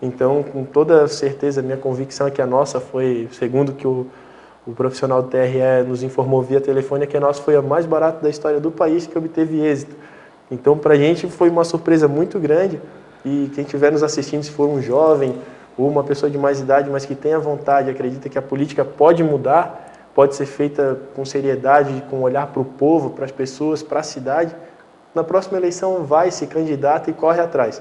[0.00, 4.08] Então, com toda certeza, minha convicção é que a nossa foi, segundo que o,
[4.66, 7.86] o profissional do TRE nos informou via telefone, é que a nossa foi a mais
[7.86, 9.94] barata da história do país que obteve êxito.
[10.52, 12.78] Então, para a gente foi uma surpresa muito grande
[13.24, 15.34] e quem estiver nos assistindo, se for um jovem
[15.78, 19.24] ou uma pessoa de mais idade, mas que tenha vontade, acredita que a política pode
[19.24, 24.00] mudar, pode ser feita com seriedade, com olhar para o povo, para as pessoas, para
[24.00, 24.54] a cidade,
[25.14, 27.80] na próxima eleição vai, se candidata e corre atrás.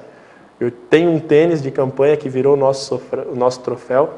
[0.58, 4.14] Eu tenho um tênis de campanha que virou o nosso, o nosso troféu,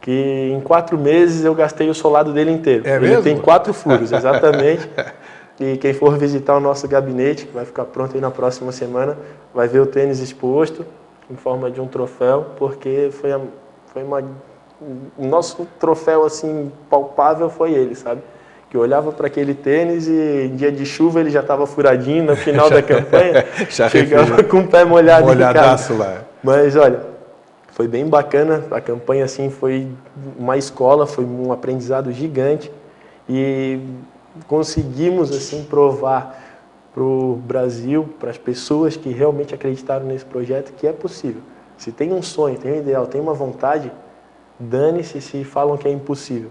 [0.00, 2.86] que em quatro meses eu gastei o solado dele inteiro.
[2.86, 3.22] É Ele mesmo?
[3.22, 4.88] tem quatro furos, exatamente.
[5.58, 9.16] E quem for visitar o nosso gabinete, que vai ficar pronto aí na próxima semana,
[9.54, 10.84] vai ver o tênis exposto
[11.30, 13.40] em forma de um troféu, porque foi, a,
[13.92, 14.22] foi uma,
[15.16, 18.20] o nosso troféu assim palpável foi ele, sabe?
[18.68, 22.24] Que eu olhava para aquele tênis e em dia de chuva ele já estava furadinho
[22.24, 26.22] no final da campanha, chegava com o pé molhado Molhadaço lá.
[26.42, 27.00] Mas olha,
[27.72, 29.88] foi bem bacana, a campanha assim foi
[30.38, 32.70] uma escola, foi um aprendizado gigante
[33.28, 33.80] e
[34.46, 36.44] conseguimos assim provar
[36.92, 41.42] para o Brasil, para as pessoas que realmente acreditaram nesse projeto, que é possível.
[41.76, 43.92] Se tem um sonho, tem um ideal, tem uma vontade,
[44.58, 46.50] dane-se se falam que é impossível.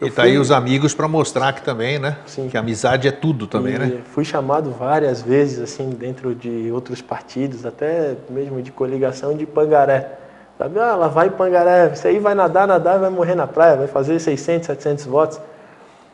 [0.00, 0.30] Eu e tá fui...
[0.30, 2.18] aí os amigos para mostrar que também, né?
[2.26, 2.48] Sim.
[2.48, 4.00] Que amizade é tudo também, e né?
[4.12, 10.18] Fui chamado várias vezes, assim, dentro de outros partidos, até mesmo de coligação de Pangaré.
[10.58, 13.86] Sabe, ah, lá vai Pangaré, isso aí vai nadar, nadar, vai morrer na praia, vai
[13.88, 15.40] fazer 600, 700 votos.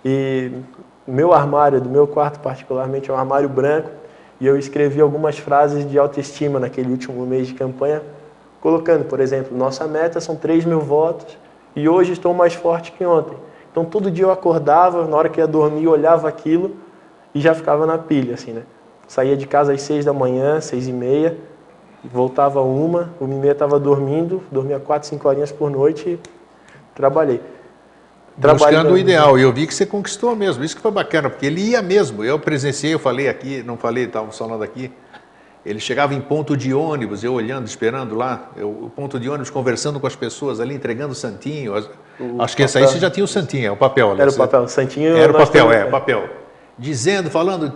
[0.04, 0.50] E
[1.06, 3.90] meu armário, do meu quarto particularmente, é um armário branco,
[4.40, 8.02] e eu escrevi algumas frases de autoestima naquele último mês de campanha,
[8.60, 11.38] colocando, por exemplo, nossa meta são 3 mil votos
[11.74, 13.36] e hoje estou mais forte que ontem.
[13.70, 16.76] Então todo dia eu acordava, na hora que ia dormir, olhava aquilo
[17.34, 18.62] e já ficava na pilha, assim, né?
[19.08, 21.36] Saía de casa às 6 da manhã, 6 e meia,
[22.04, 26.20] voltava uma, o Mimê estava dormindo, dormia 4, 5 horinhas por noite e
[26.94, 27.40] trabalhei.
[28.36, 29.38] Buscando o ideal.
[29.38, 30.64] E eu vi que você conquistou mesmo.
[30.64, 32.24] Isso que foi bacana, porque ele ia mesmo.
[32.24, 34.90] Eu presenciei, eu falei aqui, não falei, estávamos falando aqui.
[35.64, 39.48] Ele chegava em ponto de ônibus, eu olhando, esperando lá, eu, o ponto de ônibus,
[39.48, 41.74] conversando com as pessoas ali, entregando o santinho.
[42.18, 44.16] O Acho que esse aí você já tinha o santinho, é o papel.
[44.18, 45.16] Era o papel, o santinho.
[45.16, 46.28] Era o papel, é, o papel.
[46.76, 47.72] Dizendo, falando,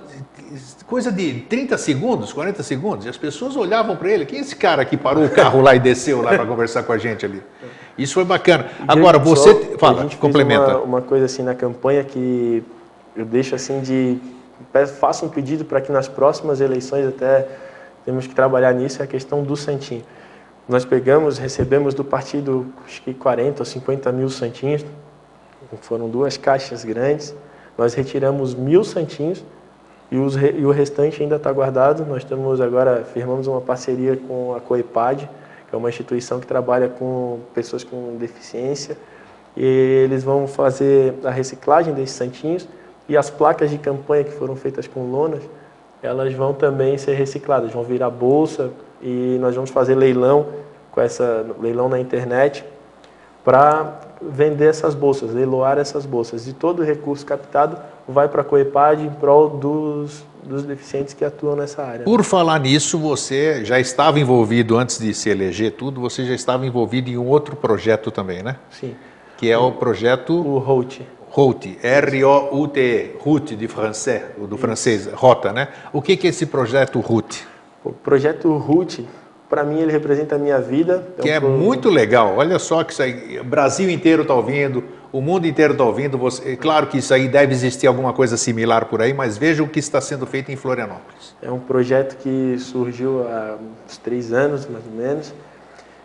[0.86, 4.26] coisa de 30 segundos, 40 segundos, e as pessoas olhavam para ele.
[4.26, 6.92] Quem é esse cara que parou o carro lá e desceu lá para conversar com
[6.92, 7.40] a gente ali?
[7.98, 8.70] Isso foi bacana.
[8.86, 9.52] Agora, você.
[9.52, 10.78] Só, fala, a gente complementa.
[10.78, 12.62] Uma, uma, coisa assim na campanha que
[13.16, 14.18] eu deixo assim de.
[15.00, 17.46] Faço um pedido para que nas próximas eleições até
[18.04, 20.04] temos que trabalhar nisso, é a questão do Santinho.
[20.68, 24.84] Nós pegamos, recebemos do partido acho que 40 ou 50 mil santinhos,
[25.80, 27.34] foram duas caixas grandes,
[27.78, 29.44] nós retiramos mil santinhos
[30.10, 32.04] e, os, e o restante ainda está guardado.
[32.04, 35.28] Nós estamos agora, firmamos uma parceria com a Coepad,
[35.72, 38.96] é uma instituição que trabalha com pessoas com deficiência.
[39.56, 39.64] E
[40.04, 42.68] eles vão fazer a reciclagem desses santinhos
[43.08, 45.42] e as placas de campanha que foram feitas com lonas,
[46.02, 50.46] elas vão também ser recicladas, vão virar bolsa e nós vamos fazer leilão
[50.90, 52.64] com essa leilão na internet
[53.44, 56.48] para vender essas bolsas, leiloar essas bolsas.
[56.48, 61.24] E todo o recurso captado vai para a Coepad em prol dos dos deficientes que
[61.24, 62.04] atuam nessa área.
[62.04, 66.64] Por falar nisso, você já estava envolvido, antes de se eleger tudo, você já estava
[66.64, 68.56] envolvido em um outro projeto também, né?
[68.70, 68.94] Sim.
[69.36, 70.32] Que é o projeto...
[70.32, 71.06] O ROUT.
[71.28, 75.68] ROUT, R-O-U-T, ROUT de francês, do francês, rota, né?
[75.92, 77.46] O que é esse projeto ROUT?
[77.84, 79.06] O projeto ROUT,
[79.50, 81.06] para mim ele representa a minha vida.
[81.20, 82.36] Que é, um é muito legal.
[82.38, 86.18] Olha só que isso aí, o Brasil inteiro está ouvindo, o mundo inteiro está ouvindo.
[86.18, 89.62] Você, é claro que isso aí deve existir alguma coisa similar por aí, mas veja
[89.62, 91.34] o que está sendo feito em Florianópolis.
[91.42, 95.34] É um projeto que surgiu há uns três anos, mais ou menos,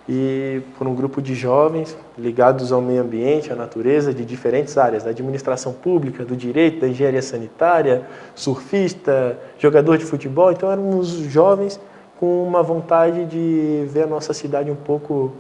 [0.08, 5.04] e por um grupo de jovens ligados ao meio ambiente, à natureza, de diferentes áreas,
[5.04, 8.04] da administração pública, do direito, da engenharia sanitária,
[8.36, 10.52] surfista, jogador de futebol.
[10.52, 11.80] Então éramos jovens
[12.20, 15.34] com uma vontade de ver a nossa cidade um pouco,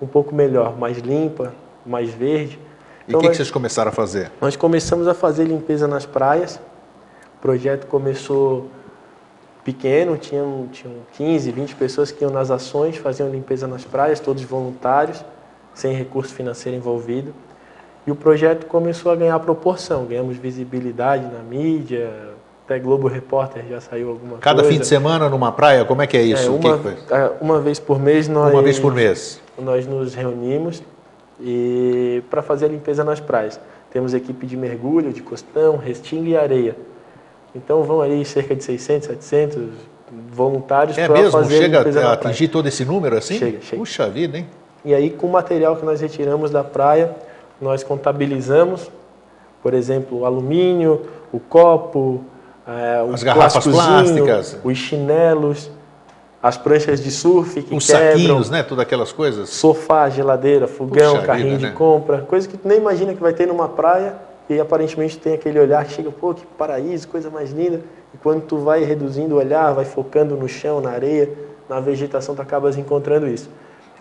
[0.00, 1.52] um pouco melhor, mais limpa,
[1.84, 2.58] mais verde.
[3.08, 4.30] E o então, que, vocês começaram a fazer?
[4.38, 6.60] Nós começamos a fazer limpeza nas praias.
[7.38, 8.68] O projeto começou
[9.64, 14.42] pequeno, tinham, tinham 15, 20 pessoas que iam nas ações, faziam limpeza nas praias, todos
[14.42, 15.24] voluntários,
[15.72, 17.34] sem recurso financeiro envolvido.
[18.06, 22.10] E o projeto começou a ganhar proporção, ganhamos visibilidade na mídia,
[22.66, 24.70] até Globo Repórter já saiu alguma Cada coisa.
[24.70, 26.46] fim de semana numa praia, como é que é isso?
[26.46, 29.86] É, uma, que que é, uma vez por mês nós uma vez por mês nós
[29.86, 30.82] nos reunimos
[31.40, 33.60] e para fazer a limpeza nas praias.
[33.90, 36.76] Temos equipe de mergulho, de costão, restinga e areia.
[37.54, 39.68] Então vão aí cerca de 600, 700
[40.30, 43.38] voluntários é para fazer chega a limpeza a atingir todo esse número assim?
[43.38, 43.80] Chega, chega.
[43.80, 44.46] Puxa vida, hein?
[44.84, 47.14] E aí com o material que nós retiramos da praia,
[47.60, 48.90] nós contabilizamos,
[49.62, 52.24] por exemplo, o alumínio, o copo,
[52.66, 55.70] é, as garrafas plásticas, os chinelos,
[56.42, 58.62] as pranchas de surf que os quebram, saquinhos, né?
[58.62, 59.48] Todas aquelas coisas.
[59.50, 61.72] Sofá, geladeira, fogão, Puxa carrinho vida, de né?
[61.72, 64.14] compra, coisa que tu nem imagina que vai ter numa praia
[64.48, 67.82] e aparentemente tem aquele olhar que chega, pô, que paraíso, coisa mais linda.
[68.14, 71.30] E quando tu vai reduzindo o olhar, vai focando no chão, na areia,
[71.68, 73.50] na vegetação, tu acabas encontrando isso.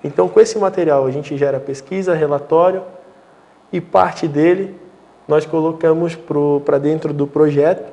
[0.04, 2.84] Então, com esse material, a gente gera pesquisa, relatório
[3.74, 4.76] e parte dele
[5.28, 6.18] nós colocamos
[6.66, 7.92] para dentro do projeto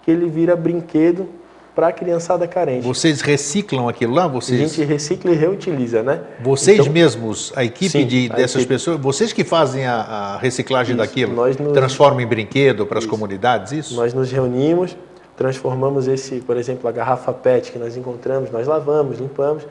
[0.00, 1.28] que ele vira brinquedo
[1.74, 2.86] para a criançada carente.
[2.86, 4.26] Vocês reciclam aquilo lá?
[4.26, 4.60] Vocês...
[4.60, 6.20] A gente recicla e reutiliza, né?
[6.42, 8.74] Vocês então, mesmos, a equipe sim, de, a dessas equipe.
[8.74, 11.72] pessoas, vocês que fazem a, a reciclagem isso, daquilo, nós nos...
[11.72, 13.96] transformam em brinquedo para as comunidades, isso?
[13.96, 14.96] Nós nos reunimos,
[15.36, 19.62] transformamos esse, por exemplo, a garrafa PET que nós encontramos, nós lavamos, limpamos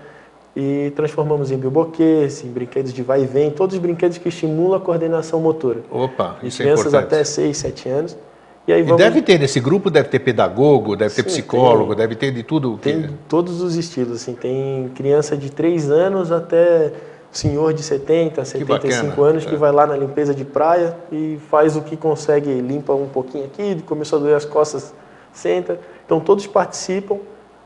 [0.56, 4.78] e transformamos em bilboquês, em brinquedos de vai e vem, todos os brinquedos que estimulam
[4.78, 5.80] a coordenação motora.
[5.90, 7.14] Opa, isso é crianças importante.
[7.14, 8.18] até 6, 7 anos.
[8.68, 9.02] E, aí vamos...
[9.02, 12.32] e deve ter nesse grupo, deve ter pedagogo, deve Sim, ter psicólogo, tem, deve ter
[12.32, 12.78] de tudo.
[12.78, 16.94] Tem todos os estilos, assim, tem criança de 3 anos até
[17.32, 19.58] senhor de 70, 75 anos que é.
[19.58, 23.82] vai lá na limpeza de praia e faz o que consegue, limpa um pouquinho aqui,
[23.86, 24.94] começou a doer as costas,
[25.32, 25.80] senta.
[26.06, 27.18] Então todos participam,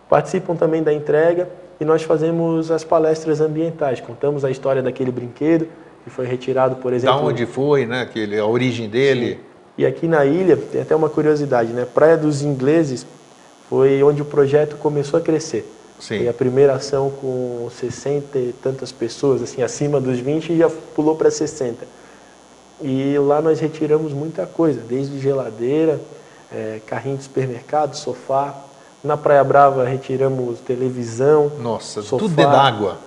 [0.08, 5.68] participam também da entrega e nós fazemos as palestras ambientais, contamos a história daquele brinquedo
[6.04, 7.18] que foi retirado, por exemplo...
[7.18, 8.02] Da onde foi, né?
[8.02, 9.34] Aquele, a origem dele...
[9.34, 11.86] Sim e aqui na ilha, tem até uma curiosidade, né?
[11.86, 13.06] Praia dos Ingleses
[13.70, 15.70] foi onde o projeto começou a crescer.
[16.00, 16.20] Sim.
[16.20, 20.70] Foi a primeira ação com 60 e tantas pessoas, assim, acima dos 20 e já
[20.96, 21.86] pulou para 60.
[22.82, 26.00] E lá nós retiramos muita coisa, desde geladeira,
[26.52, 28.54] é, carrinho de supermercado, sofá.
[29.04, 32.98] Na Praia Brava retiramos televisão, Nossa, sofá, tudo dentro d'água.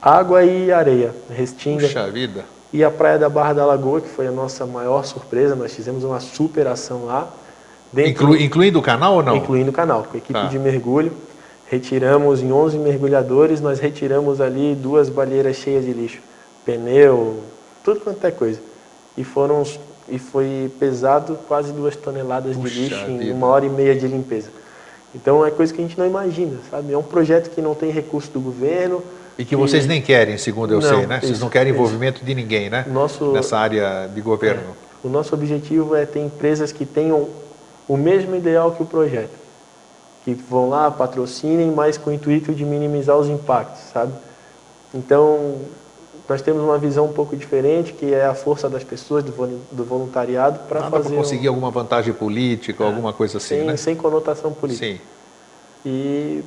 [0.00, 1.86] Água e areia, restinga.
[1.86, 2.44] Puxa vida.
[2.72, 6.04] E a Praia da Barra da Lagoa, que foi a nossa maior surpresa, nós fizemos
[6.04, 7.28] uma superação lá.
[7.96, 9.36] Inclu, incluindo o canal ou não?
[9.36, 10.46] Incluindo o canal, com a equipe tá.
[10.46, 11.12] de mergulho.
[11.66, 16.20] Retiramos em 11 mergulhadores, nós retiramos ali duas balheiras cheias de lixo.
[16.64, 17.40] Pneu,
[17.82, 18.60] tudo quanto é coisa.
[19.16, 19.64] E foram
[20.08, 23.24] e foi pesado quase duas toneladas Puxa de lixo vida.
[23.24, 24.48] em uma hora e meia de limpeza.
[25.14, 26.92] Então é coisa que a gente não imagina, sabe?
[26.92, 29.02] É um projeto que não tem recurso do governo,
[29.38, 31.20] e que vocês nem querem, segundo eu não, sei, né?
[31.20, 32.26] Vocês isso, não querem envolvimento isso.
[32.26, 32.84] de ninguém, né?
[32.88, 34.62] Nosso, Nessa área de governo.
[34.62, 37.28] É, o nosso objetivo é ter empresas que tenham
[37.86, 39.38] o mesmo ideal que o projeto.
[40.24, 44.12] Que vão lá, patrocinem, mas com o intuito de minimizar os impactos, sabe?
[44.92, 45.58] Então,
[46.28, 50.58] nós temos uma visão um pouco diferente, que é a força das pessoas, do voluntariado,
[50.68, 51.10] para fazer...
[51.10, 51.52] para conseguir um...
[51.52, 53.76] alguma vantagem política, é, alguma coisa assim, sem, né?
[53.76, 54.84] Sem conotação política.
[54.84, 55.00] Sim.
[55.86, 56.42] E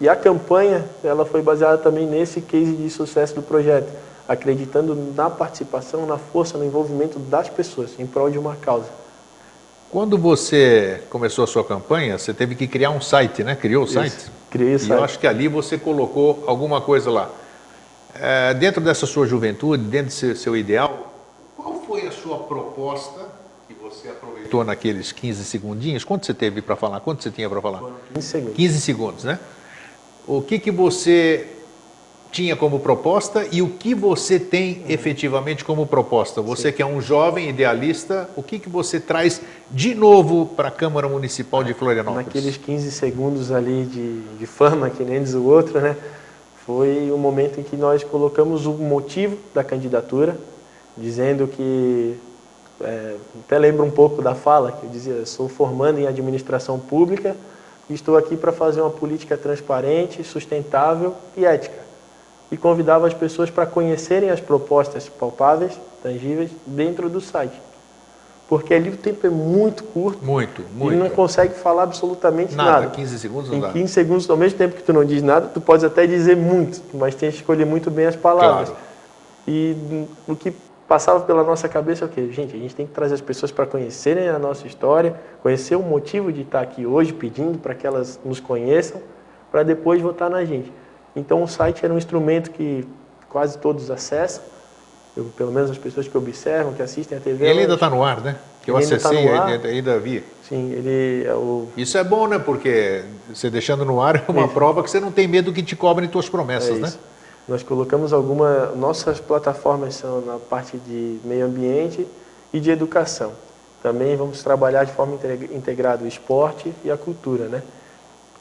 [0.00, 3.92] e a campanha, ela foi baseada também nesse case de sucesso do projeto,
[4.28, 8.88] acreditando na participação, na força, no envolvimento das pessoas em prol de uma causa.
[9.90, 13.54] Quando você começou a sua campanha, você teve que criar um site, né?
[13.54, 14.30] Criou o Isso, site?
[14.50, 14.90] Criei o site.
[14.90, 17.30] E eu acho que ali você colocou alguma coisa lá.
[18.14, 21.12] É, dentro dessa sua juventude, dentro desse seu ideal,
[21.56, 23.20] qual foi a sua proposta
[23.68, 26.04] que você aproveitou naqueles 15 segundinhos?
[26.04, 27.00] Quanto você teve para falar?
[27.00, 27.82] Quanto você tinha para falar?
[28.14, 28.56] 15 segundos.
[28.56, 29.38] 15 segundos, né?
[30.26, 31.46] O que, que você
[32.30, 36.40] tinha como proposta e o que você tem efetivamente como proposta.
[36.40, 36.76] Você Sim.
[36.76, 41.06] que é um jovem idealista, o que, que você traz de novo para a Câmara
[41.06, 42.26] Municipal de Florianópolis?
[42.26, 45.94] Naqueles 15 segundos ali de, de fama, que nem diz o outro, né?
[46.64, 50.38] foi o momento em que nós colocamos o motivo da candidatura,
[50.96, 52.16] dizendo que,
[52.80, 57.36] é, até lembro um pouco da fala, que eu dizia, sou formando em administração pública
[57.90, 61.82] estou aqui para fazer uma política transparente, sustentável e ética.
[62.50, 67.60] E convidava as pessoas para conhecerem as propostas palpáveis, tangíveis, dentro do site
[68.52, 70.22] porque ali o tempo é muito curto.
[70.22, 70.92] Muito, muito.
[70.92, 72.82] E não consegue falar absolutamente nada.
[72.82, 72.90] nada.
[72.90, 73.70] 15 segundos não em dá.
[73.70, 76.82] 15 segundos, ao mesmo tempo que tu não diz nada, tu pode até dizer muito,
[76.92, 78.68] mas tem que escolher muito bem as palavras.
[78.68, 78.84] Claro.
[79.48, 80.52] E o que
[80.92, 82.28] passava pela nossa cabeça é o quê?
[82.30, 85.82] Gente, a gente tem que trazer as pessoas para conhecerem a nossa história, conhecer o
[85.82, 89.00] motivo de estar aqui hoje, pedindo para que elas nos conheçam,
[89.50, 90.70] para depois votar na gente.
[91.16, 92.86] Então o site era um instrumento que
[93.30, 94.44] quase todos acessam,
[95.16, 97.46] eu, pelo menos as pessoas que observam, que assistem a TV.
[97.46, 98.36] Ele ainda está no ar, né?
[98.62, 100.22] Que eu tá acessei, tá ainda, ainda vi.
[100.46, 101.68] Sim, ele é o...
[101.74, 102.38] Isso é bom, né?
[102.38, 103.02] Porque
[103.32, 104.52] você deixando no ar é uma isso.
[104.52, 106.92] prova que você não tem medo que te cobrem suas promessas, é né?
[107.48, 108.66] Nós colocamos alguma...
[108.76, 112.06] Nossas plataformas são na parte de meio ambiente
[112.52, 113.32] e de educação.
[113.82, 115.18] Também vamos trabalhar de forma
[115.52, 117.62] integrada o esporte e a cultura, né?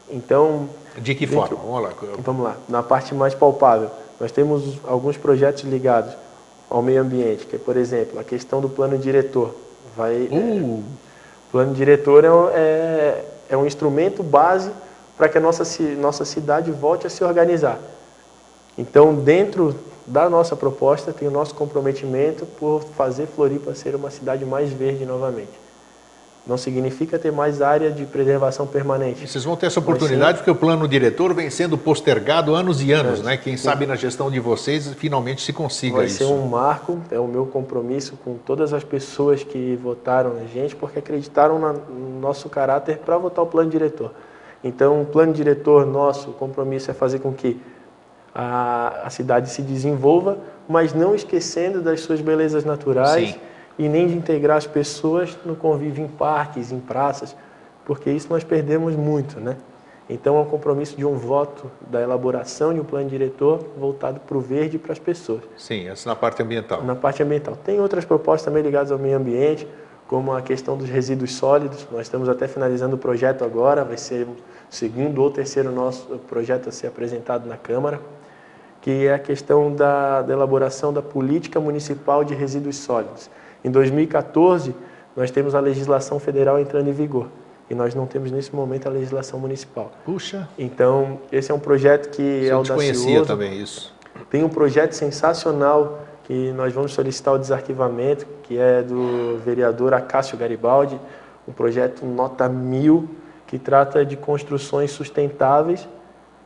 [0.10, 0.70] Então...
[0.98, 1.58] De que dentro...
[1.58, 1.64] forma?
[1.64, 2.18] Vamos lá.
[2.20, 2.58] Vamos lá.
[2.70, 6.14] Na parte mais palpável, nós temos alguns projetos ligados
[6.70, 9.56] ao meio ambiente, que é, por exemplo, a questão do plano diretor.
[9.98, 10.36] Vai, uh.
[10.36, 10.84] é, o
[11.52, 14.72] plano diretor é, é, é um instrumento base
[15.18, 15.64] para que a nossa,
[15.98, 17.80] nossa cidade volte a se organizar.
[18.78, 19.76] Então, dentro
[20.08, 25.06] da nossa proposta, tem o nosso comprometimento por fazer Floripa ser uma cidade mais verde
[25.06, 25.62] novamente.
[26.46, 29.28] Não significa ter mais área de preservação permanente.
[29.28, 33.20] Vocês vão ter essa oportunidade porque o plano diretor vem sendo postergado anos e anos,
[33.20, 33.38] é, né?
[33.38, 33.64] Quem sim.
[33.64, 36.18] sabe na gestão de vocês finalmente se consiga Vai isso.
[36.18, 40.46] Vai ser um marco, é o meu compromisso com todas as pessoas que votaram na
[40.46, 44.12] gente, porque acreditaram no nosso caráter para votar o plano diretor.
[44.64, 47.62] Então, o plano diretor nosso, o compromisso é fazer com que
[48.34, 53.30] a, a cidade se desenvolva, mas não esquecendo das suas belezas naturais.
[53.30, 57.36] Sim e nem de integrar as pessoas no convívio em parques, em praças,
[57.84, 59.58] porque isso nós perdemos muito, né?
[60.10, 64.38] Então é um compromisso de um voto da elaboração de um plano diretor voltado para
[64.38, 65.42] o verde e para as pessoas.
[65.58, 66.84] Sim, essa na parte ambiental.
[66.84, 67.56] Na parte ambiental.
[67.56, 69.66] Tem outras propostas também ligadas ao meio ambiente,
[70.08, 71.88] como a questão dos resíduos sólidos.
[71.90, 74.36] Nós estamos até finalizando o projeto agora, vai ser o
[74.70, 78.02] segundo ou terceiro nosso projeto a ser apresentado na Câmara,
[78.82, 83.30] que é a questão da, da elaboração da política municipal de resíduos sólidos.
[83.64, 84.76] Em 2014,
[85.16, 87.28] nós temos a legislação federal entrando em vigor
[87.70, 89.92] e nós não temos nesse momento a legislação municipal.
[90.04, 90.50] Puxa.
[90.58, 93.04] Então, esse é um projeto que Você é audacioso.
[93.04, 93.94] conhecia também isso.
[94.30, 100.38] Tem um projeto sensacional que nós vamos solicitar o desarquivamento, que é do vereador Acácio
[100.38, 101.00] Garibaldi,
[101.48, 103.10] um projeto nota mil,
[103.48, 105.88] que trata de construções sustentáveis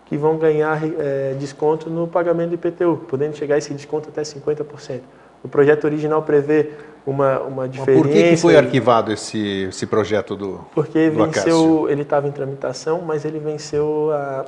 [0.05, 5.01] que vão ganhar é, desconto no pagamento do IPTU, podendo chegar esse desconto até 50%.
[5.43, 6.71] O projeto original prevê
[7.05, 8.03] uma, uma diferença.
[8.03, 12.31] Por que, que foi arquivado esse, esse projeto do Porque do venceu, ele estava em
[12.31, 14.45] tramitação, mas ele venceu a,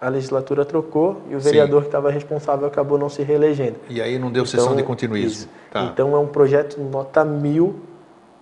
[0.00, 1.82] a legislatura trocou e o vereador Sim.
[1.82, 3.76] que estava responsável acabou não se reelegendo.
[3.88, 5.50] E aí não deu então, sessão de continuismo.
[5.72, 5.84] Tá.
[5.84, 7.76] Então é um projeto nota mil.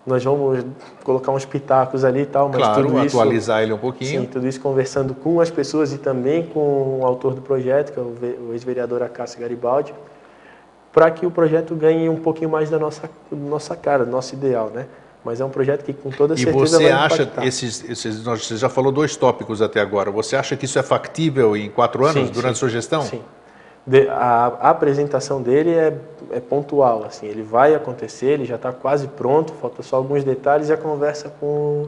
[0.06, 0.64] Nós vamos
[1.02, 4.20] colocar uns pitacos ali e tal, mas claro, tudo isso, atualizar ele um pouquinho.
[4.22, 7.98] Sim, tudo isso conversando com as pessoas e também com o autor do projeto, que
[7.98, 9.94] é o ex-vereador Acácio Garibaldi
[10.94, 14.70] para que o projeto ganhe um pouquinho mais da nossa, nossa cara, do nosso ideal,
[14.72, 14.86] né?
[15.24, 18.56] Mas é um projeto que com toda certeza vai E você acha, esses, esses, você
[18.56, 22.28] já falou dois tópicos até agora, você acha que isso é factível em quatro anos,
[22.28, 23.02] sim, durante sim, sua gestão?
[23.02, 23.22] Sim.
[23.86, 25.94] De, a, a, apresentação dele é,
[26.30, 30.70] é pontual, assim, ele vai acontecer, ele já está quase pronto, falta só alguns detalhes
[30.70, 31.86] e a conversa com,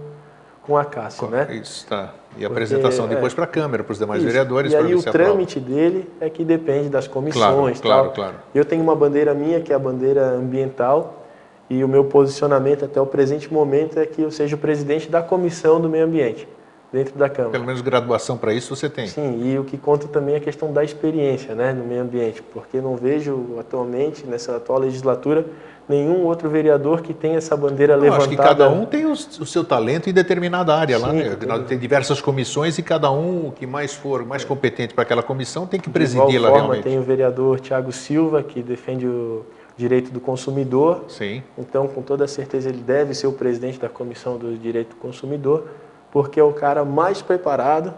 [0.62, 1.46] com a Cássio, né?
[1.50, 2.12] Isso, está.
[2.36, 4.30] E a apresentação depois é, para a Câmara, para os demais isso.
[4.30, 4.72] vereadores.
[4.72, 5.74] E aí o trâmite aprova.
[5.74, 7.80] dele é que depende das comissões.
[7.80, 8.12] Claro, tal.
[8.12, 8.34] claro, claro.
[8.54, 11.24] Eu tenho uma bandeira minha, que é a bandeira ambiental,
[11.68, 15.22] e o meu posicionamento até o presente momento é que eu seja o presidente da
[15.22, 16.46] comissão do meio ambiente,
[16.92, 17.52] dentro da Câmara.
[17.52, 19.06] Pelo menos graduação para isso você tem.
[19.06, 22.42] Sim, e o que conta também é a questão da experiência né, no meio ambiente,
[22.42, 25.46] porque não vejo atualmente, nessa atual legislatura,
[25.88, 28.24] nenhum outro vereador que tenha essa bandeira Não, levantada.
[28.24, 31.36] Acho que cada um tem o, o seu talento em determinada área Sim, lá, né?
[31.66, 31.78] Tem...
[31.78, 35.78] diversas comissões e cada um, o que mais for mais competente para aquela comissão, tem
[35.78, 36.82] que presidi-la realmente.
[36.82, 39.44] Tem o vereador Tiago Silva, que defende o
[39.76, 41.04] direito do consumidor.
[41.08, 41.42] Sim.
[41.56, 45.68] Então, com toda certeza, ele deve ser o presidente da comissão do direito do consumidor,
[46.10, 47.92] porque é o cara mais preparado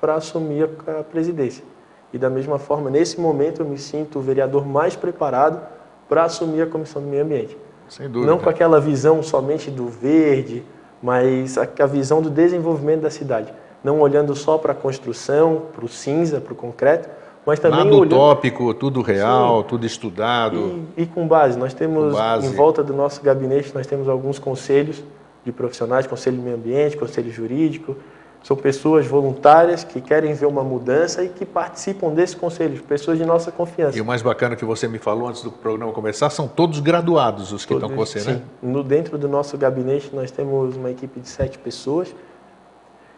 [0.00, 1.64] para assumir a presidência.
[2.12, 5.60] E da mesma forma, nesse momento, eu me sinto o vereador mais preparado
[6.08, 7.56] para assumir a Comissão do Meio Ambiente.
[7.88, 8.30] Sem dúvida.
[8.30, 10.64] Não com aquela visão somente do verde,
[11.02, 13.52] mas a, a visão do desenvolvimento da cidade.
[13.82, 17.08] Não olhando só para a construção, para o cinza, para o concreto,
[17.44, 20.84] mas também Nada olhando- utópico, tudo real, tudo estudado.
[20.96, 22.46] E, e com base, nós temos base.
[22.46, 25.02] em volta do nosso gabinete nós temos alguns conselhos
[25.46, 27.96] de profissionais, conselho de meio ambiente, conselho jurídico.
[28.42, 33.24] São pessoas voluntárias que querem ver uma mudança e que participam desses conselhos, pessoas de
[33.24, 33.96] nossa confiança.
[33.96, 37.50] E o mais bacana que você me falou antes do programa começar, são todos graduados
[37.52, 38.32] os que estão com você, Sim.
[38.34, 38.42] né?
[38.62, 42.14] No, dentro do nosso gabinete nós temos uma equipe de sete pessoas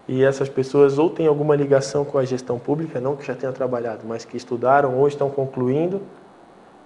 [0.06, 3.52] e essas pessoas ou têm alguma ligação com a gestão pública, não que já tenham
[3.52, 6.00] trabalhado, mas que estudaram ou estão concluindo.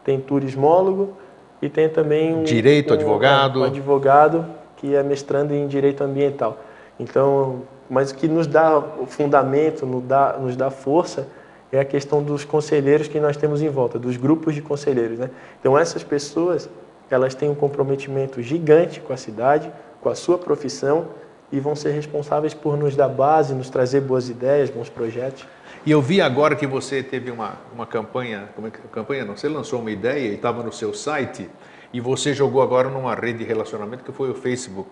[0.05, 1.13] Tem turismólogo
[1.61, 3.61] e tem também um Direito, um- advogado.
[3.61, 4.45] um advogado
[4.83, 6.59] que é mestrando em direito ambiental.
[6.99, 11.29] Então, mas o que nos dá o fundamento, nos dá, nos dá força
[11.71, 15.31] é a questão dos conselheiros que nós temos em volta, dos grupos de conselheiros, né?
[15.61, 16.69] Então essas pessoas,
[17.09, 21.07] elas têm um comprometimento gigante com a cidade, com a sua profissão
[21.51, 25.47] e vão ser responsáveis por nos dar base, nos trazer boas ideias, bons projetos.
[25.87, 29.37] E eu vi agora que você teve uma, uma campanha, como é que campanha não?
[29.37, 31.49] Você lançou uma ideia e estava no seu site
[31.93, 34.91] e você jogou agora numa rede de relacionamento que foi o Facebook.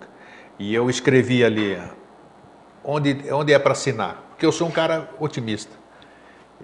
[0.59, 1.81] E eu escrevi ali
[2.85, 5.81] onde, onde é para assinar, porque eu sou um cara otimista.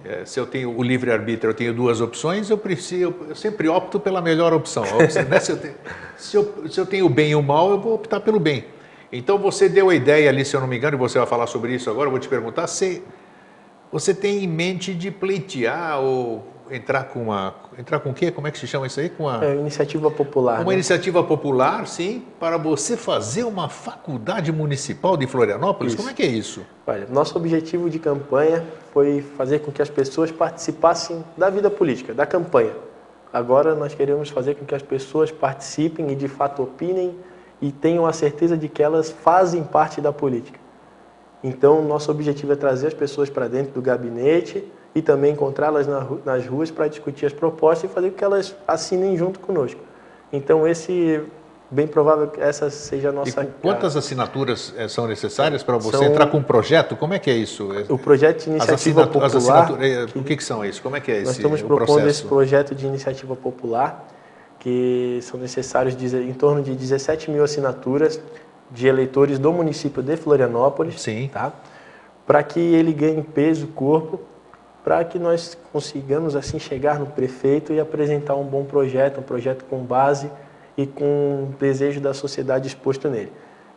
[0.05, 3.99] É, se eu tenho o livre-arbítrio, eu tenho duas opções, eu, preciso, eu sempre opto
[3.99, 4.83] pela melhor opção.
[4.83, 5.39] Opção, né?
[5.39, 5.75] se, eu tenho,
[6.15, 8.65] se, eu, se eu tenho o bem e o mal, eu vou optar pelo bem.
[9.11, 11.47] Então você deu a ideia ali, se eu não me engano, e você vai falar
[11.47, 13.03] sobre isso agora, eu vou te perguntar, se
[13.91, 17.53] você tem em mente de pleitear ou entrar com uma.
[17.77, 18.31] Entrar com o quê?
[18.31, 19.09] Como é que se chama isso aí?
[19.09, 20.59] Com uma, É, iniciativa popular.
[20.59, 20.73] uma né?
[20.73, 25.93] iniciativa popular, sim, para você fazer uma faculdade municipal de Florianópolis?
[25.93, 26.01] Isso.
[26.01, 26.65] Como é que é isso?
[26.85, 32.13] Olha, nosso objetivo de campanha foi fazer com que as pessoas participassem da vida política,
[32.13, 32.73] da campanha.
[33.31, 37.15] Agora nós queremos fazer com que as pessoas participem e de fato opinem
[37.61, 40.59] e tenham a certeza de que elas fazem parte da política.
[41.43, 44.63] Então, nosso objetivo é trazer as pessoas para dentro do gabinete
[44.97, 45.85] e também encontrá-las
[46.25, 49.79] nas ruas para discutir as propostas e fazer com que elas assinem junto conosco.
[50.33, 51.21] Então, esse,
[51.69, 53.45] bem provável que essa seja a E nossa...
[53.45, 56.95] com quantas assinaturas eh, são necessárias para você São- entrar com um projeto?
[56.95, 57.69] Como é que é isso?
[57.89, 59.27] O projeto de As, iniciativa as popular...
[59.37, 60.81] assinaturas, eh, o que, que são isso?
[60.81, 62.27] Como é que é Nós esse estamos o propondo esse processo?
[62.27, 64.07] projeto de iniciativa popular,
[64.59, 68.19] que são necessários em torno de 17 mil assinaturas
[68.71, 71.29] de eleitores do município de Florianópolis, Sim.
[71.31, 71.53] tá?
[72.25, 74.19] para que ele ganhe peso, corpo,
[74.87, 79.65] para que nós consigamos assim chegar no prefeito e apresentar um bom projeto, um projeto
[79.65, 80.31] com base
[80.77, 83.33] e com desejo da sociedade exposto nele.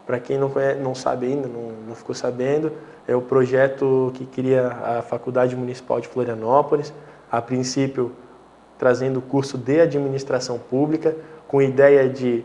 [0.07, 2.71] Para quem não, conhece, não sabe ainda, não, não ficou sabendo,
[3.09, 6.95] é o projeto que cria a Faculdade Municipal de Florianópolis,
[7.29, 8.13] a princípio
[8.79, 11.17] trazendo o curso de administração pública,
[11.49, 12.45] com ideia de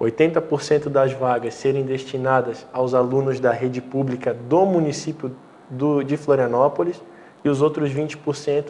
[0.00, 5.34] 80% das vagas serem destinadas aos alunos da rede pública do município
[5.68, 7.02] do, de Florianópolis
[7.48, 8.66] e os outros 20%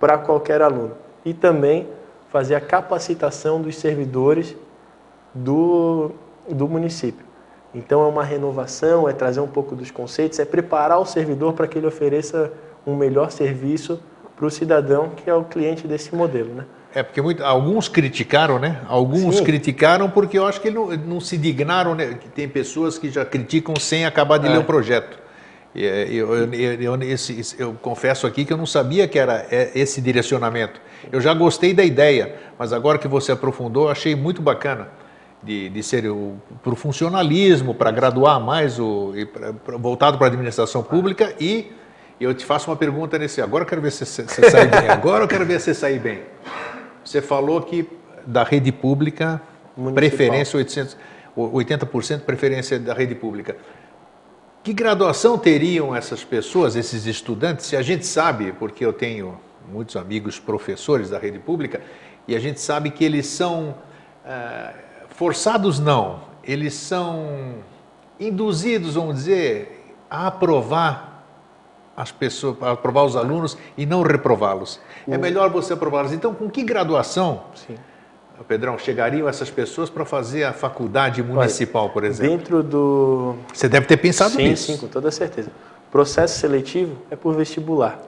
[0.00, 0.92] para qualquer aluno.
[1.24, 1.86] E também
[2.30, 4.56] fazer a capacitação dos servidores
[5.34, 6.10] do,
[6.48, 7.24] do município.
[7.74, 11.66] Então é uma renovação, é trazer um pouco dos conceitos, é preparar o servidor para
[11.66, 12.50] que ele ofereça
[12.86, 14.00] um melhor serviço
[14.34, 16.64] para o cidadão que é o cliente desse modelo, né?
[16.94, 18.80] É porque muito- alguns criticaram, né?
[18.88, 19.44] Alguns Sim.
[19.44, 22.14] criticaram porque eu acho que não, não se dignaram, né?
[22.14, 24.50] Que tem pessoas que já criticam sem acabar de É.
[24.50, 25.18] ler o projeto.
[25.76, 29.70] Eh, Eu, eu, eu, esse- eu confesso aqui que eu não sabia que era eh,
[29.74, 30.80] esse direcionamento.
[31.12, 34.88] Eu já gostei da ideia, mas agora que você aprofundou, achei muito bacana
[35.42, 36.04] de, de ser
[36.62, 41.70] para o funcionalismo, para graduar mais, o, pra- pra- voltado para a administração pública e
[42.18, 43.42] eu te faço uma pergunta nesse.
[43.42, 44.88] Agora eu quero ver se você sai bem.
[44.88, 46.22] Agora eu quero ver se você sair bem.
[47.04, 47.86] Você falou que
[48.26, 49.40] da rede pública,
[49.76, 49.94] Municipal.
[49.94, 50.96] preferência 800,
[51.36, 53.54] o- 80% preferência da rede pública.
[54.66, 57.66] Que graduação teriam essas pessoas, esses estudantes?
[57.66, 59.38] Se a gente sabe, porque eu tenho
[59.70, 61.80] muitos amigos professores da rede pública,
[62.26, 63.76] e a gente sabe que eles são
[64.24, 64.72] ah,
[65.10, 67.58] forçados, não, eles são
[68.18, 71.24] induzidos, vamos dizer, a aprovar
[71.96, 74.80] as pessoas, a aprovar os alunos e não reprová-los.
[75.06, 76.12] É melhor você aprová-los.
[76.12, 77.76] Então, com que graduação, Sim.
[78.44, 82.36] Pedrão, chegariam essas pessoas para fazer a faculdade municipal, por exemplo?
[82.36, 84.72] Dentro do Você deve ter pensado sim, nisso.
[84.72, 85.50] sim, com toda certeza.
[85.90, 87.98] Processo seletivo é por vestibular.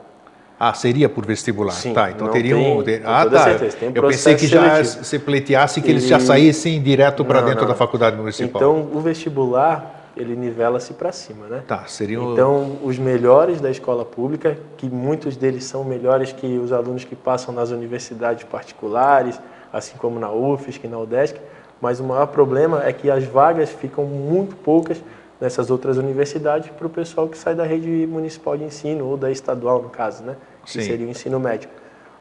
[0.61, 1.73] Ah, seria por vestibular.
[1.73, 2.83] Sim, tá, então teriam.
[2.83, 3.45] tem- com Ah, tá.
[3.45, 5.05] certeza, tem um Eu pensei que já seletivo.
[5.05, 7.69] se pleiteasse que eles E- já saíssem direto para dentro não.
[7.69, 8.61] da faculdade municipal.
[8.61, 11.63] Então, o vestibular, ele nivela-se para cima, né?
[11.67, 12.33] tá, seriam.
[12.33, 17.15] Então, os melhores da escola pública, que muitos deles são melhores que os alunos que
[17.15, 19.41] passam nas universidades particulares,
[19.73, 21.39] assim como na UFSC e na UDESC,
[21.81, 25.03] mas o maior problema é que as vagas ficam muito poucas
[25.41, 29.31] nessas outras universidades para o pessoal que sai da rede municipal de ensino ou da
[29.31, 30.37] estadual, no caso, né?
[30.65, 31.69] que seria o ensino médio.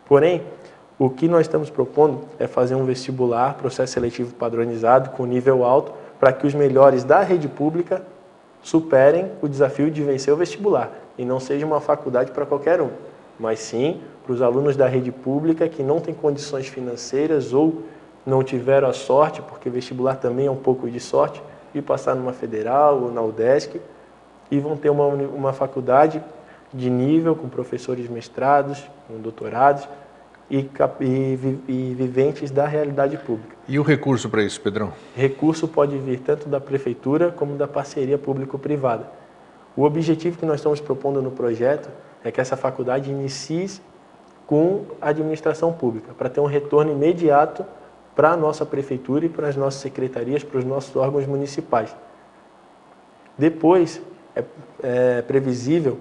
[0.05, 0.43] Porém,
[0.99, 5.93] o que nós estamos propondo é fazer um vestibular, processo seletivo padronizado, com nível alto,
[6.19, 8.01] para que os melhores da rede pública
[8.63, 12.89] superem o desafio de vencer o vestibular e não seja uma faculdade para qualquer um,
[13.39, 17.83] mas sim para os alunos da rede pública que não têm condições financeiras ou
[18.25, 21.41] não tiveram a sorte, porque vestibular também é um pouco de sorte,
[21.73, 23.79] de passar numa federal ou na UDESC
[24.51, 26.21] e vão ter uma, uma faculdade
[26.73, 29.87] de nível com professores mestrados, com doutorados,
[30.49, 30.69] e,
[31.01, 33.55] e, e, viventes da realidade pública.
[33.67, 34.93] E o recurso para isso, Pedrão?
[35.15, 39.09] Recurso pode vir tanto da prefeitura como da parceria público-privada.
[39.75, 41.89] O objetivo que nós estamos propondo no projeto
[42.23, 43.69] é que essa faculdade inicie
[44.47, 47.65] com a administração pública, para ter um retorno imediato
[48.15, 51.95] para a nossa prefeitura e para as nossas secretarias, para os nossos órgãos municipais.
[53.37, 54.01] Depois,
[54.35, 54.43] é,
[54.81, 55.99] é previsível,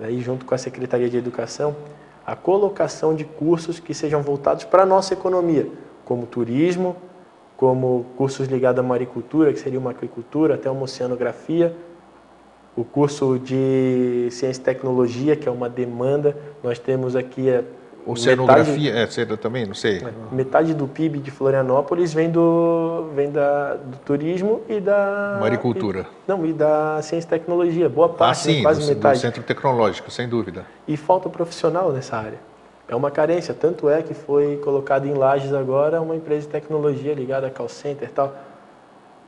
[0.00, 1.76] aí junto com a Secretaria de Educação,
[2.24, 5.68] a colocação de cursos que sejam voltados para a nossa economia,
[6.04, 6.96] como turismo,
[7.56, 11.76] como cursos ligados à maricultura, que seria uma agricultura, até uma oceanografia,
[12.76, 16.36] o curso de ciência e tecnologia, que é uma demanda.
[16.62, 17.64] Nós temos aqui é,
[19.32, 19.98] é, também, não sei.
[19.98, 25.38] É, metade do PIB de Florianópolis vem do, vem da, do turismo e da...
[25.40, 26.00] Maricultura.
[26.00, 29.18] E, não, e da ciência e tecnologia, boa ah, parte, ah, sim, quase do, metade.
[29.18, 30.66] do centro tecnológico, sem dúvida.
[30.88, 32.38] E falta profissional nessa área.
[32.88, 37.14] É uma carência, tanto é que foi colocado em Lages agora uma empresa de tecnologia
[37.14, 38.34] ligada a call center e tal.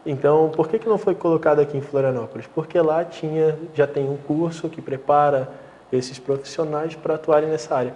[0.07, 2.47] Então, por que, que não foi colocado aqui em Florianópolis?
[2.55, 5.51] Porque lá tinha, já tem um curso que prepara
[5.91, 7.95] esses profissionais para atuarem nessa área.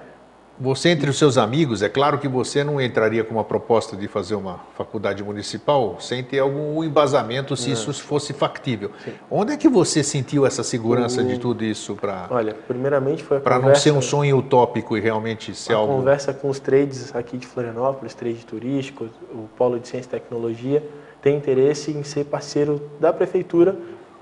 [0.61, 4.09] Você, entre os seus amigos, é claro que você não entraria com uma proposta de
[4.09, 7.75] fazer uma faculdade municipal sem ter algum embasamento se não.
[7.75, 8.91] isso fosse factível.
[9.05, 9.13] Sim.
[9.31, 11.25] Onde é que você sentiu essa segurança o...
[11.25, 12.27] de tudo isso para.
[12.29, 15.95] Olha, primeiramente foi a Para não ser um sonho utópico e realmente ser algo.
[15.95, 20.83] conversa com os trades aqui de Florianópolis, trade turístico, o Polo de Ciência e Tecnologia,
[21.29, 23.76] tem interesse em ser parceiro da prefeitura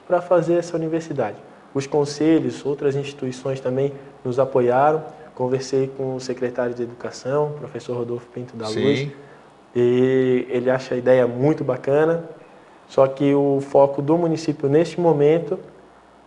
[0.09, 1.37] para fazer essa universidade.
[1.73, 3.93] Os conselhos, outras instituições também
[4.25, 5.03] nos apoiaram
[5.37, 8.83] Conversei com o secretário de Educação, professor Rodolfo Pinto da Sim.
[8.83, 9.09] Luz,
[9.75, 12.25] e ele acha a ideia muito bacana,
[12.89, 15.59] só que o foco do município neste momento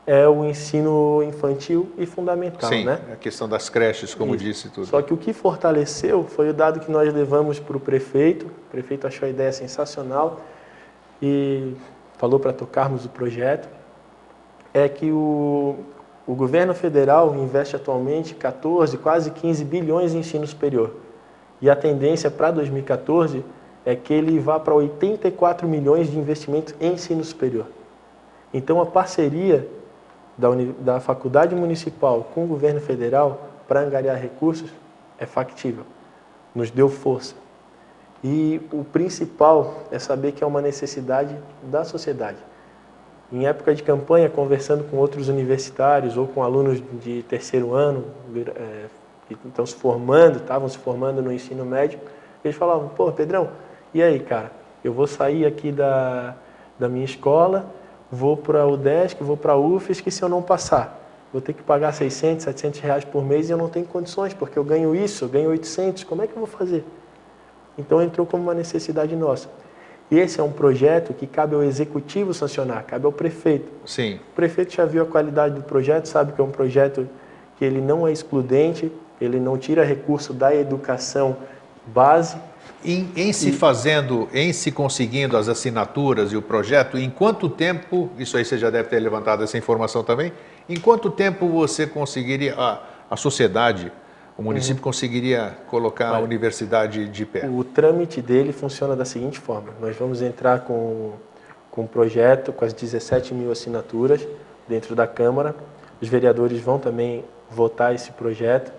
[0.05, 2.99] é o ensino infantil e fundamental, Sim, né?
[3.11, 4.43] a questão das creches, como Isso.
[4.43, 4.85] disse tudo.
[4.85, 8.69] Só que o que fortaleceu foi o dado que nós levamos para o prefeito, o
[8.69, 10.39] prefeito achou a ideia sensacional
[11.21, 11.73] e
[12.17, 13.69] falou para tocarmos o projeto,
[14.73, 15.75] é que o,
[16.27, 20.93] o governo federal investe atualmente 14, quase 15 bilhões em ensino superior.
[21.61, 23.43] E a tendência para 2014
[23.85, 27.65] é que ele vá para 84 milhões de investimentos em ensino superior.
[28.53, 29.67] Então, a parceria
[30.37, 30.49] da,
[30.79, 34.71] da faculdade municipal com o governo federal para angariar recursos
[35.17, 35.83] é factível,
[36.55, 37.35] nos deu força.
[38.23, 42.37] E o principal é saber que é uma necessidade da sociedade.
[43.31, 48.05] Em época de campanha, conversando com outros universitários ou com alunos de terceiro ano,
[48.55, 48.85] é,
[49.27, 51.99] que estão se formando, estavam se formando no ensino médio,
[52.43, 53.49] eles falavam, pô, Pedrão,
[53.93, 54.51] e aí, cara,
[54.83, 56.35] eu vou sair aqui da,
[56.77, 57.69] da minha escola,
[58.11, 60.99] vou para o UDESC, vou para a UFSC, se eu não passar,
[61.31, 64.57] vou ter que pagar 600, 700 reais por mês e eu não tenho condições, porque
[64.57, 66.83] eu ganho isso, eu ganho 800, como é que eu vou fazer?
[67.79, 69.49] Então entrou como uma necessidade nossa.
[70.11, 73.71] E esse é um projeto que cabe ao executivo sancionar, cabe ao prefeito.
[73.85, 74.19] Sim.
[74.31, 77.07] O prefeito já viu a qualidade do projeto, sabe que é um projeto
[77.57, 81.37] que ele não é excludente, ele não tira recurso da educação
[81.87, 82.37] base.
[82.83, 83.51] Em, em se e...
[83.51, 88.57] fazendo, em se conseguindo as assinaturas e o projeto, em quanto tempo, isso aí você
[88.57, 90.33] já deve ter levantado essa informação também,
[90.67, 93.91] em quanto tempo você conseguiria, a, a sociedade
[94.39, 94.83] o município uhum.
[94.83, 97.45] conseguiria colocar Olha, a universidade de pé?
[97.45, 101.11] O trâmite dele funciona da seguinte forma: nós vamos entrar com,
[101.69, 104.25] com um projeto com as 17 mil assinaturas
[104.65, 105.53] dentro da Câmara,
[106.01, 108.71] os vereadores vão também votar esse projeto.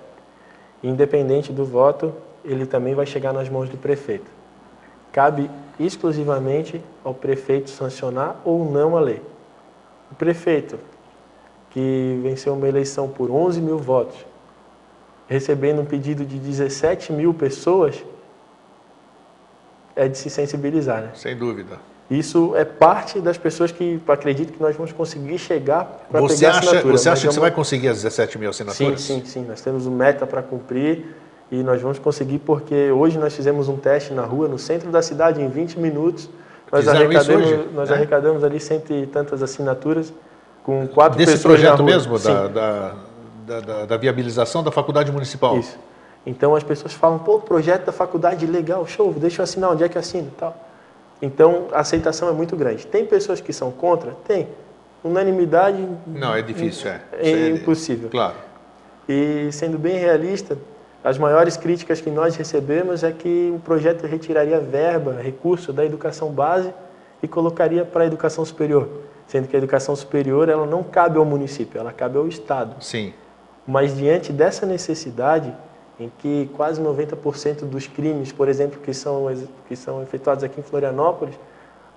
[0.82, 4.30] Independente do voto, ele também vai chegar nas mãos do prefeito.
[5.12, 9.20] Cabe exclusivamente ao prefeito sancionar ou não a lei.
[10.10, 10.78] O prefeito,
[11.68, 14.29] que venceu uma eleição por 11 mil votos,
[15.30, 18.04] recebendo um pedido de 17 mil pessoas,
[19.94, 21.10] é de se sensibilizar, né?
[21.14, 21.78] Sem dúvida.
[22.10, 26.58] Isso é parte das pessoas que acreditam que nós vamos conseguir chegar para pegar acha,
[26.58, 26.98] assinatura.
[26.98, 29.00] Você acha que você vai conseguir as 17 mil assinaturas?
[29.00, 29.44] Sim, sim, sim.
[29.44, 31.14] Nós temos uma meta para cumprir
[31.48, 35.00] e nós vamos conseguir porque hoje nós fizemos um teste na rua, no centro da
[35.00, 36.28] cidade, em 20 minutos.
[36.72, 37.94] Nós, arrecadamos, hoje, nós né?
[37.94, 40.12] arrecadamos ali cento e tantas assinaturas
[40.64, 42.18] com quatro Desse pessoas projeto mesmo?
[42.18, 42.94] Da, da
[43.50, 45.58] da, da, da viabilização da faculdade municipal.
[45.58, 45.76] Isso.
[46.24, 49.88] Então as pessoas falam, pô, projeto da faculdade legal, show, deixa eu assinar, onde é
[49.88, 50.56] que eu assino tal.
[51.20, 52.86] Então a aceitação é muito grande.
[52.86, 54.12] Tem pessoas que são contra?
[54.26, 54.48] Tem.
[55.02, 55.88] Unanimidade.
[56.06, 57.00] Não, é difícil, é.
[57.12, 58.10] É, é impossível.
[58.10, 58.36] Claro.
[59.08, 60.56] E sendo bem realista,
[61.02, 66.30] as maiores críticas que nós recebemos é que o projeto retiraria verba, recurso da educação
[66.30, 66.72] base
[67.22, 68.88] e colocaria para a educação superior,
[69.26, 72.76] sendo que a educação superior ela não cabe ao município, ela cabe ao estado.
[72.84, 73.14] Sim.
[73.66, 75.54] Mas diante dessa necessidade,
[75.98, 79.26] em que quase 90% dos crimes, por exemplo, que são,
[79.68, 81.34] que são efetuados aqui em Florianópolis,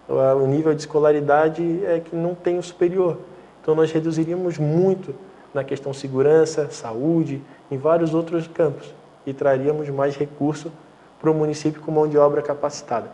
[0.07, 3.18] o nível de escolaridade é que não tem o superior.
[3.61, 5.16] Então nós reduziríamos muito
[5.53, 7.41] na questão segurança, saúde,
[7.72, 8.93] em vários outros campos
[9.26, 10.72] e traríamos mais recurso
[11.20, 13.09] para o município com mão de obra capacitada.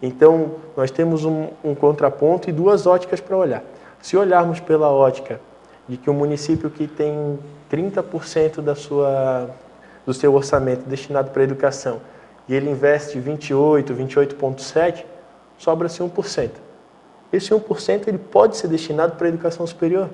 [0.00, 3.64] Então nós temos um, um contraponto e duas óticas para olhar.
[4.00, 5.40] Se olharmos pela ótica
[5.88, 7.38] de que o município que tem
[7.70, 9.50] 30% da sua
[10.06, 12.00] do seu orçamento destinado para a educação
[12.48, 15.04] e ele investe 28, 28,7,
[15.58, 16.50] sobra-se 1%.
[17.30, 20.08] Esse 1% ele pode ser destinado para a educação superior.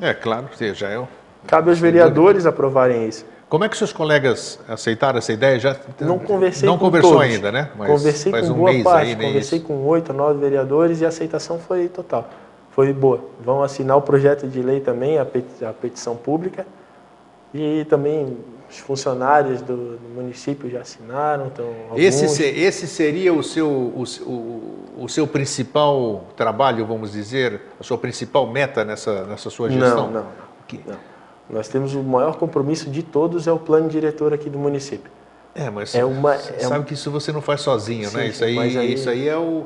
[0.00, 1.06] É, claro, já é.
[1.46, 3.26] Cabe aos vereadores aprovarem isso.
[3.48, 5.58] Como é que seus colegas aceitaram essa ideia?
[5.58, 7.26] Já não conversei não com conversou todos.
[7.26, 7.70] ainda, né?
[7.76, 9.66] Mas conversei com um boa parte, aí, conversei isso.
[9.66, 12.28] com oito, nove vereadores e a aceitação foi total,
[12.76, 13.20] foi boa.
[13.42, 16.66] Vão assinar o projeto de lei também, a petição pública
[17.54, 18.36] e também
[18.68, 21.46] os funcionários do, município já assinaram.
[21.46, 21.66] Então,
[21.96, 27.96] esse, esse seria o seu, o, o, o, seu principal trabalho, vamos dizer, a sua
[27.96, 30.10] principal meta nessa, nessa sua gestão?
[30.10, 30.26] Não, não.
[30.86, 31.16] não.
[31.48, 35.10] Nós temos o maior compromisso de todos é o plano diretor aqui do município.
[35.54, 36.82] É, mas é uma, é sabe um...
[36.82, 38.26] que isso você não faz sozinho, sim, né?
[38.26, 39.64] Isso aí, aí, isso aí é o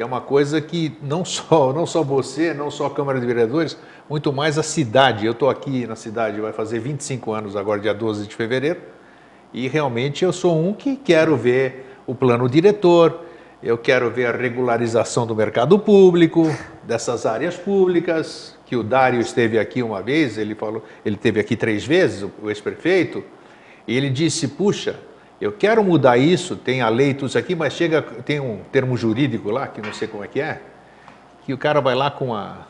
[0.00, 3.76] é uma coisa que não só, não só você, não só a Câmara de Vereadores,
[4.08, 5.26] muito mais a cidade.
[5.26, 8.80] Eu estou aqui na cidade, vai fazer 25 anos agora, dia 12 de fevereiro,
[9.52, 13.20] e realmente eu sou um que quero ver o plano diretor,
[13.62, 16.44] eu quero ver a regularização do mercado público,
[16.84, 21.56] dessas áreas públicas, que o Dário esteve aqui uma vez, ele falou, ele esteve aqui
[21.56, 23.24] três vezes, o ex-prefeito,
[23.86, 25.00] e ele disse, puxa,
[25.40, 28.96] eu quero mudar isso, tem a lei tudo isso aqui, mas chega, tem um termo
[28.96, 30.60] jurídico lá, que não sei como é que é,
[31.44, 32.66] que o cara vai lá com a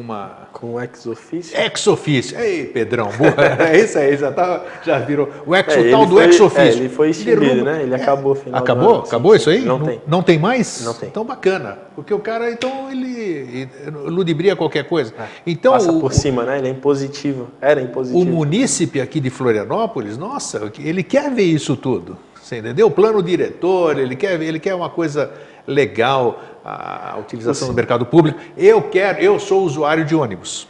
[0.00, 1.56] com uma com ex ofício.
[1.58, 2.38] Ex ofício.
[2.38, 3.34] Ei, Pedrão, boa.
[3.70, 6.62] é isso aí, já tá, já virou o ex é, tal do foi, ex ofício.
[6.62, 7.82] É, ele foi extinguido, né?
[7.82, 8.94] Ele acabou final Acabou?
[8.94, 9.60] Ano, acabou isso aí?
[9.60, 10.02] Não, não, tem.
[10.06, 10.84] Não tem mais?
[10.84, 11.08] Não tem.
[11.08, 13.68] Então bacana, porque o cara então ele
[14.06, 15.12] ludibria qualquer coisa.
[15.18, 16.58] É, então passa por o, cima, né?
[16.58, 17.48] Ele é impositivo.
[17.60, 18.20] Era impositivo.
[18.20, 22.16] O munícipe aqui de Florianópolis, nossa, ele quer ver isso tudo.
[22.40, 22.88] Você entendeu?
[22.88, 25.30] O plano diretor, ele quer, ele quer uma coisa
[25.66, 28.38] legal, a utilização do mercado público.
[28.56, 30.68] Eu quero, eu sou usuário de ônibus.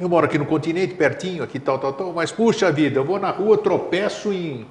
[0.00, 3.20] Eu moro aqui no continente, pertinho, aqui tal, tal, tal, mas puxa vida, eu vou
[3.20, 4.66] na rua, tropeço em.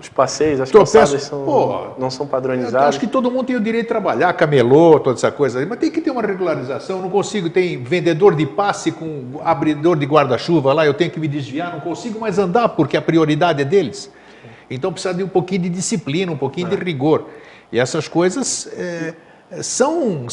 [0.00, 2.88] Os passeios, as tropeço, passadas são, pô, não são padronizados.
[2.88, 5.90] acho que todo mundo tem o direito de trabalhar, camelô, toda essa coisa, mas tem
[5.90, 7.02] que ter uma regularização.
[7.02, 11.26] Não consigo, tem vendedor de passe com abridor de guarda-chuva lá, eu tenho que me
[11.26, 14.08] desviar, não consigo mais andar porque a prioridade é deles.
[14.70, 16.76] Então precisa de um pouquinho de disciplina, um pouquinho é.
[16.76, 17.26] de rigor.
[17.72, 18.68] E essas coisas.
[18.74, 19.14] É,
[19.62, 20.26] são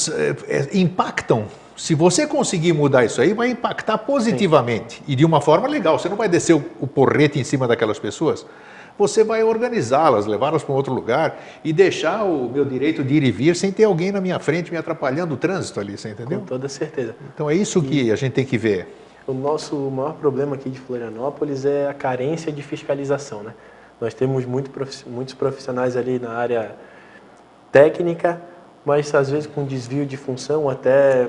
[0.47, 1.45] é, impactam.
[1.75, 5.03] Se você conseguir mudar isso aí, vai impactar positivamente Sim.
[5.07, 5.99] e de uma forma legal.
[5.99, 8.45] Você não vai descer o, o porrete em cima daquelas pessoas.
[8.97, 13.23] Você vai organizá-las, levá-las para um outro lugar e deixar o meu direito de ir
[13.23, 16.39] e vir sem ter alguém na minha frente me atrapalhando o trânsito ali, você entendeu?
[16.39, 17.13] Com toda certeza.
[17.33, 18.87] Então é isso e que a gente tem que ver.
[19.27, 23.53] O nosso maior problema aqui de Florianópolis é a carência de fiscalização, né?
[23.99, 24.71] Nós temos muito,
[25.07, 26.75] muitos profissionais ali na área
[27.71, 28.41] técnica,
[28.85, 31.27] mas às vezes com desvio de função, até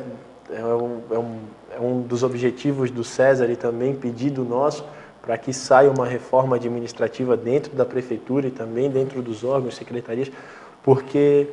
[0.50, 1.38] é um, é um,
[1.76, 4.84] é um dos objetivos do César e também pedido nosso
[5.22, 10.30] para que saia uma reforma administrativa dentro da prefeitura e também dentro dos órgãos, secretarias,
[10.84, 11.48] porque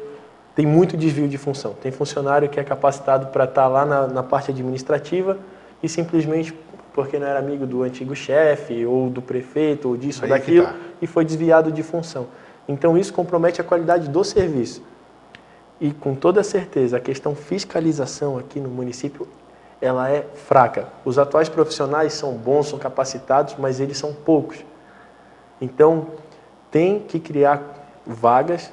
[0.55, 1.73] tem muito desvio de função.
[1.73, 5.39] Tem funcionário que é capacitado para estar lá na, na parte administrativa
[5.81, 6.53] e simplesmente
[6.93, 10.75] porque não era amigo do antigo chefe ou do prefeito ou disso ou daquilo tá.
[11.01, 12.27] e foi desviado de função.
[12.67, 14.83] Então isso compromete a qualidade do serviço.
[15.83, 19.27] E com toda certeza, a questão fiscalização aqui no município,
[19.81, 20.87] ela é fraca.
[21.03, 24.59] Os atuais profissionais são bons, são capacitados, mas eles são poucos.
[25.59, 26.07] Então,
[26.71, 27.61] tem que criar
[28.07, 28.71] vagas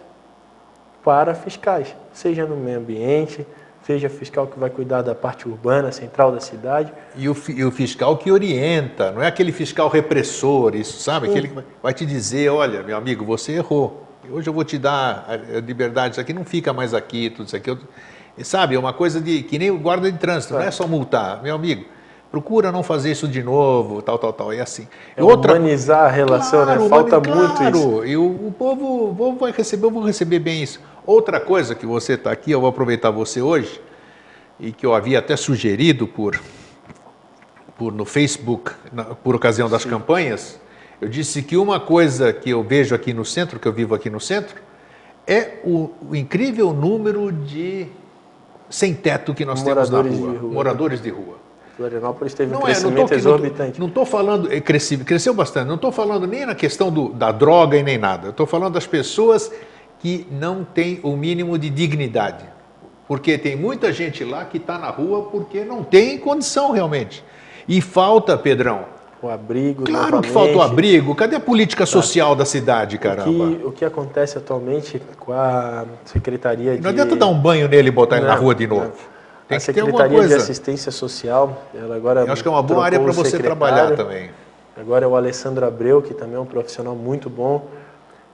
[1.03, 3.45] para fiscais, seja no meio ambiente,
[3.83, 6.93] seja fiscal que vai cuidar da parte urbana, central da cidade.
[7.17, 11.27] E o, e o fiscal que orienta, não é aquele fiscal repressor, isso, sabe?
[11.27, 11.33] Sim.
[11.33, 15.27] Aquele que vai te dizer, olha, meu amigo, você errou hoje eu vou te dar
[15.29, 17.71] a liberdade, isso aqui não fica mais aqui, tudo isso aqui.
[17.71, 17.79] Eu...
[18.43, 20.59] sabe, é uma coisa de que nem o guarda de trânsito, é.
[20.59, 21.85] não é só multar, meu amigo.
[22.31, 24.87] procura não fazer isso de novo, tal, tal, tal, e assim.
[25.17, 26.77] É outra humanizar a relação, né?
[26.77, 26.89] claro, né?
[26.89, 28.05] Falta muito isso.
[28.05, 30.81] E o, o, povo, o povo vai receber, eu vou receber bem isso.
[31.05, 33.81] Outra coisa que você está aqui, eu vou aproveitar você hoje,
[34.59, 36.41] e que eu havia até sugerido por,
[37.77, 39.91] por no Facebook, na, por ocasião das Sim.
[39.91, 40.61] campanhas,
[41.01, 44.11] eu disse que uma coisa que eu vejo aqui no centro, que eu vivo aqui
[44.11, 44.61] no centro,
[45.27, 47.87] é o, o incrível número de
[48.69, 50.53] sem teto que nós moradores temos na rua, de rua.
[50.53, 51.41] moradores de rua.
[51.77, 53.81] Florianópolis teve não um crescimento é, não tô, exorbitante.
[53.81, 57.33] Não estou falando, é, cresceu, cresceu bastante, não estou falando nem na questão do, da
[57.33, 58.29] droga e nem nada.
[58.29, 59.51] Estou falando das pessoas
[59.99, 62.45] que não têm o mínimo de dignidade.
[63.09, 67.25] Porque tem muita gente lá que está na rua porque não tem condição realmente.
[67.67, 69.00] E falta, Pedrão.
[69.23, 69.85] O abrigo.
[69.85, 71.15] Claro que falta o abrigo.
[71.15, 71.87] Cadê a política tá.
[71.87, 73.29] social da cidade, caramba?
[73.29, 76.83] O que, o que, acontece atualmente com a Secretaria de.
[76.83, 78.85] Não adianta dar um banho nele e botar não, ele na rua de novo.
[78.85, 79.21] Não.
[79.47, 82.21] Tem a Secretaria de Assistência Social, ela agora.
[82.21, 84.31] Eu acho que é uma boa área para você trabalhar também.
[84.77, 87.67] Agora é o Alessandro Abreu, que também é um profissional muito bom.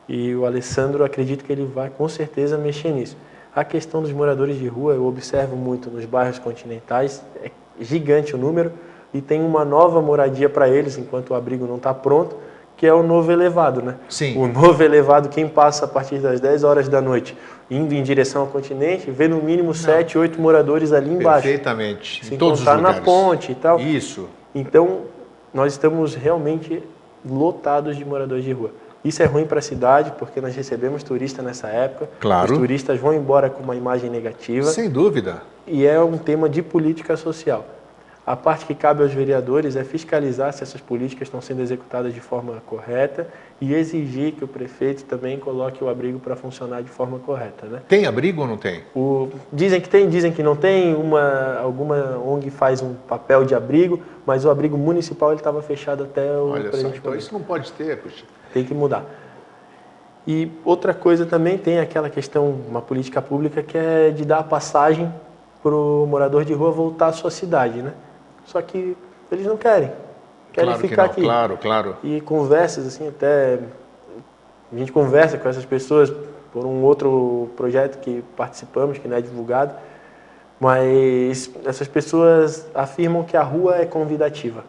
[0.09, 3.17] E o Alessandro, acredito que ele vai com certeza mexer nisso.
[3.55, 8.39] A questão dos moradores de rua, eu observo muito nos bairros continentais, é gigante o
[8.39, 8.71] número,
[9.17, 12.37] e tem uma nova moradia para eles, enquanto o abrigo não está pronto,
[12.77, 13.95] que é o novo elevado, né?
[14.11, 14.37] Sim.
[14.37, 17.35] O novo elevado, quem passa a partir das 10 horas da noite,
[17.71, 21.45] indo em direção ao continente, vê no mínimo 7, 8 moradores ali embaixo.
[21.45, 22.27] Perfeitamente.
[22.27, 22.83] Sem em todos os lugares.
[22.83, 23.81] na ponte e tal.
[23.81, 24.29] Isso.
[24.55, 25.05] Então,
[25.55, 26.83] nós estamos realmente
[27.27, 28.71] lotados de moradores de rua.
[29.03, 32.11] Isso é ruim para a cidade, porque nós recebemos turistas nessa época.
[32.21, 32.53] Claro.
[32.53, 34.67] Os turistas vão embora com uma imagem negativa.
[34.67, 35.43] Sem dúvida.
[35.67, 37.65] E é um tema de política social.
[38.27, 42.21] A parte que cabe aos vereadores é fiscalizar se essas políticas estão sendo executadas de
[42.21, 43.29] forma correta
[43.61, 47.67] e exigir que o prefeito também coloque o abrigo para funcionar de forma correta.
[47.67, 47.83] Né?
[47.87, 48.83] Tem abrigo ou não tem?
[48.97, 50.93] O, dizem que tem, dizem que não tem.
[50.93, 56.29] Uma, alguma ONG faz um papel de abrigo, mas o abrigo municipal estava fechado até
[56.33, 58.25] o Olha só, então isso não pode ter, puxa.
[58.53, 59.05] Tem que mudar.
[60.27, 65.15] E outra coisa também tem aquela questão, uma política pública que é de dar passagem
[65.63, 67.93] para o morador de rua voltar à sua cidade, né?
[68.47, 68.97] Só que
[69.31, 69.93] eles não querem.
[70.53, 71.23] Querem claro ficar que aqui.
[71.23, 71.97] Claro, claro.
[72.03, 73.59] E conversas, assim, até.
[74.73, 76.13] A gente conversa com essas pessoas
[76.53, 79.75] por um outro projeto que participamos, que não é divulgado,
[80.59, 84.65] mas essas pessoas afirmam que a rua é convidativa.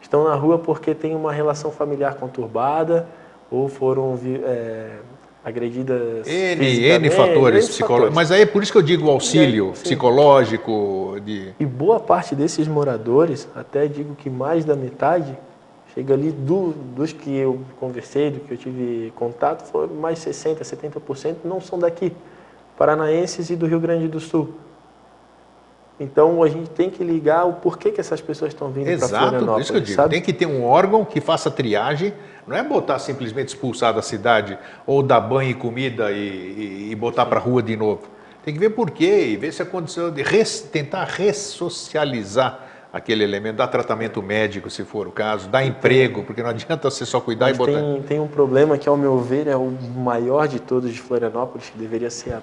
[0.00, 3.06] Estão na rua porque tem uma relação familiar conturbada
[3.50, 4.98] ou foram é,
[5.44, 8.14] agredidas N, N fatores psicológicos.
[8.14, 11.16] Mas aí é por isso que eu digo auxílio psicológico.
[11.24, 11.54] De...
[11.58, 15.36] E boa parte desses moradores, até digo que mais da metade,
[15.94, 20.60] chega ali do, dos que eu conversei, do que eu tive contato, foi mais 60%,
[20.60, 22.12] 70% não são daqui,
[22.76, 24.50] paranaenses e do Rio Grande do Sul.
[26.00, 29.42] Então a gente tem que ligar o porquê que essas pessoas estão vindo para Florianópolis.
[29.42, 29.96] Exato, isso que eu digo.
[29.96, 30.10] Sabe?
[30.14, 32.14] Tem que ter um órgão que faça triagem,
[32.46, 36.94] não é botar simplesmente expulsar da cidade ou dar banho e comida e, e, e
[36.94, 38.08] botar para a rua de novo.
[38.42, 43.56] Tem que ver porquê e ver se a condição de res, tentar ressocializar aquele elemento,
[43.56, 47.48] dar tratamento médico, se for o caso, dar emprego, porque não adianta você só cuidar
[47.48, 47.72] Mas e botar.
[47.72, 51.68] Tem, tem um problema que, ao meu ver, é o maior de todos de Florianópolis,
[51.68, 52.40] que deveria ser a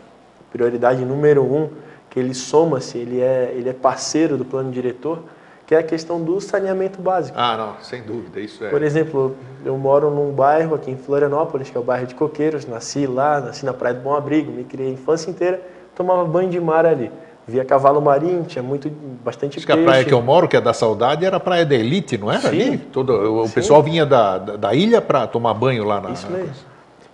[0.52, 1.70] prioridade número um
[2.10, 5.24] que ele soma-se, ele é, ele é parceiro do plano diretor,
[5.66, 7.38] que é a questão do saneamento básico.
[7.38, 8.70] Ah, não, sem dúvida, isso é.
[8.70, 9.36] Por exemplo,
[9.66, 13.42] eu moro num bairro aqui em Florianópolis, que é o bairro de Coqueiros, nasci lá,
[13.42, 15.62] nasci na Praia do Bom Abrigo, me criei a infância inteira,
[15.94, 17.12] tomava banho de mar ali.
[17.46, 18.90] Via cavalo marinho, tinha muito,
[19.24, 19.82] bastante Acho peixe.
[19.82, 22.18] que a praia que eu moro, que é da Saudade, era a praia da Elite,
[22.18, 22.78] não era sim, ali?
[22.78, 23.54] Todo, o sim.
[23.54, 26.12] pessoal vinha da, da, da ilha para tomar banho lá na...
[26.12, 26.52] Isso mesmo.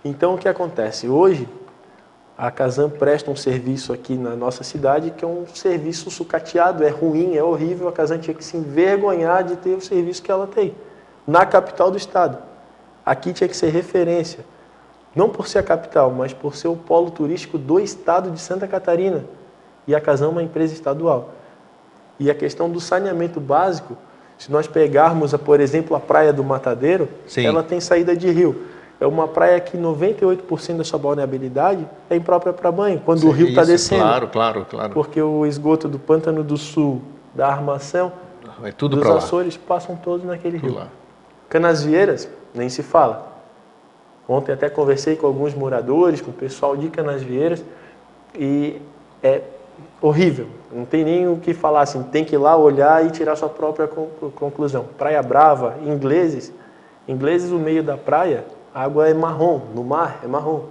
[0.04, 1.08] Então, o que acontece?
[1.08, 1.48] Hoje,
[2.36, 6.88] a Casam presta um serviço aqui na nossa cidade que é um serviço sucateado, é
[6.88, 7.88] ruim, é horrível.
[7.88, 10.74] A Casam tinha que se envergonhar de ter o serviço que ela tem
[11.26, 12.38] na capital do estado.
[13.06, 14.44] Aqui tinha que ser referência,
[15.14, 18.66] não por ser a capital, mas por ser o polo turístico do estado de Santa
[18.66, 19.24] Catarina.
[19.86, 21.30] E a Casam é uma empresa estadual.
[22.18, 23.96] E a questão do saneamento básico,
[24.36, 27.46] se nós pegarmos, por exemplo, a Praia do Matadeiro, Sim.
[27.46, 28.73] ela tem saída de rio
[29.04, 33.30] é uma praia que 98% da sua balneabilidade é imprópria para banho, quando Sim, o
[33.30, 34.00] rio está descendo.
[34.00, 34.94] Claro, claro, claro.
[34.94, 37.02] Porque o esgoto do Pântano do Sul,
[37.34, 38.10] da Armação,
[38.62, 40.74] é tudo dos Açores, passam todos naquele rio.
[40.74, 40.88] Lá.
[41.50, 43.30] Canasvieiras, nem se fala.
[44.26, 47.62] Ontem até conversei com alguns moradores, com o pessoal de Canasvieiras,
[48.34, 48.80] e
[49.22, 49.42] é
[50.00, 50.46] horrível.
[50.72, 53.50] Não tem nem o que falar assim, tem que ir lá olhar e tirar sua
[53.50, 54.86] própria conclusão.
[54.96, 56.50] Praia Brava, ingleses,
[57.06, 60.64] ingleses o meio da praia a água é marrom, no mar é marrom.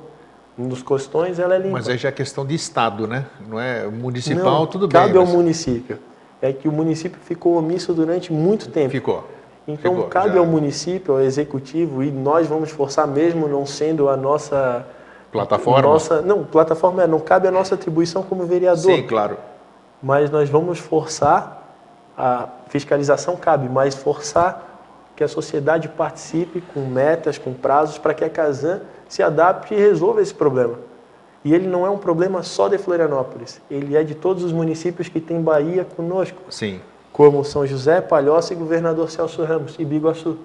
[0.58, 1.78] Nos costões ela é limpa.
[1.78, 3.26] Mas aí já é questão de estado, né?
[3.48, 5.14] Não é municipal, Não, tudo cabe bem.
[5.14, 5.30] Cabe mas...
[5.30, 6.00] ao município.
[6.42, 8.92] é que o município ficou omisso durante muito tempo.
[8.92, 9.24] Ficou.
[9.68, 10.40] Então Ficou, cabe já.
[10.40, 14.86] ao município, ao executivo, e nós vamos forçar mesmo não sendo a nossa
[15.34, 15.82] Plataforma?
[15.82, 18.96] Nossa, não, plataforma é, não cabe a nossa atribuição como vereador.
[18.96, 19.38] Sim, claro.
[20.02, 21.76] Mas nós vamos forçar
[22.16, 24.73] a fiscalização cabe, mas forçar
[25.24, 29.78] que a sociedade participe com metas, com prazos para que a Casan se adapte e
[29.78, 30.78] resolva esse problema.
[31.46, 35.08] E ele não é um problema só de Florianópolis, ele é de todos os municípios
[35.08, 36.82] que tem Bahia conosco Sim.
[37.12, 40.38] como São José, Palhoça e Governador Celso Ramos e Biguaçu.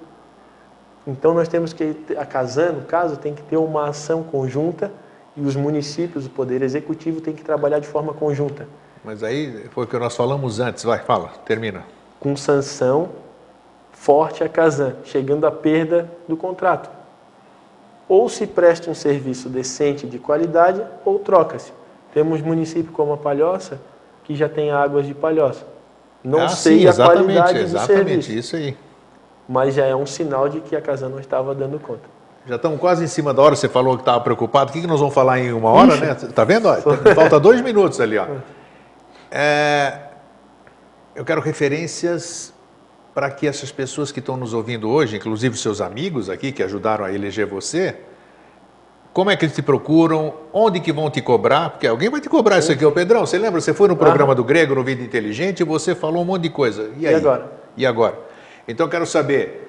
[1.07, 4.93] Então nós temos que a Casan, no caso, tem que ter uma ação conjunta
[5.37, 8.66] e os municípios, o poder executivo tem que trabalhar de forma conjunta,
[9.05, 10.83] Mas aí foi o que nós falamos antes.
[10.85, 11.85] Vai, fala, termina.
[12.18, 13.09] com sanção
[13.99, 16.88] forte à Casan, chegando à perda do contrato.
[18.09, 21.72] Ou se presta um serviço decente de qualidade ou troca-se.
[22.14, 23.78] Temos município como a Palhoça
[24.24, 25.66] que já tem águas de Palhoça.
[26.22, 28.32] Não ah, sei sim, a exatamente, qualidade do exatamente, serviço.
[28.32, 28.76] isso aí.
[29.49, 32.09] mas já é um sinal de que a casa não estava dando conta.
[32.46, 34.70] Já estamos quase em cima da hora, você falou que estava preocupado.
[34.70, 36.14] O que, que nós vamos falar em uma hora, né?
[36.34, 36.68] Tá vendo?
[37.14, 38.26] Falta dois minutos ali, ó.
[39.30, 40.05] É,
[41.14, 42.55] eu quero referências
[43.19, 47.05] para que essas pessoas que estão nos ouvindo hoje, inclusive seus amigos aqui que ajudaram
[47.05, 47.97] a eleger você,
[49.12, 50.35] como é que eles te procuram?
[50.53, 51.71] Onde que vão te cobrar?
[51.71, 53.27] Porque alguém vai te cobrar isso aqui, ô Pedrão.
[53.27, 53.61] Você lembra?
[53.61, 56.51] Você foi no programa do Grego, no Vida Inteligente, e você falou um monte de
[56.51, 56.93] coisa.
[56.97, 57.14] E, aí?
[57.16, 57.51] agora?
[57.77, 58.21] E agora?
[58.69, 59.69] Então eu quero saber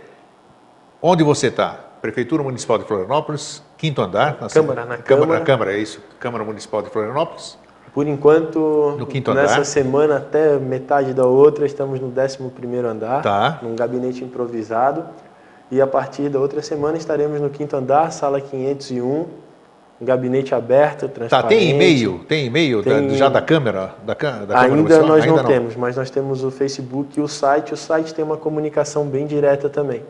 [1.01, 1.71] onde você está.
[2.03, 4.37] Prefeitura Municipal de Florianópolis, quinto andar.
[4.39, 5.01] Na Câmara, na Câmara.
[5.01, 5.41] Câmara.
[5.41, 6.03] Câmara, é isso.
[6.19, 7.57] Câmara Municipal de Florianópolis.
[7.93, 8.97] Por enquanto,
[9.33, 9.65] nessa andar.
[9.65, 13.59] semana até metade da outra, estamos no 11º andar, Tá.
[13.61, 15.05] num gabinete improvisado.
[15.71, 19.25] E a partir da outra semana estaremos no quinto andar, sala 501,
[20.01, 21.49] um gabinete aberto, Tá, transparente.
[21.49, 22.19] tem e-mail?
[22.27, 23.93] Tem e-mail Tem- já da Câmara?
[24.05, 24.15] Da,
[24.61, 27.73] Ainda nós Ainda não, temos, mas nós temos o Facebook e o site.
[27.73, 30.03] O site tem uma comunicação bem direta também.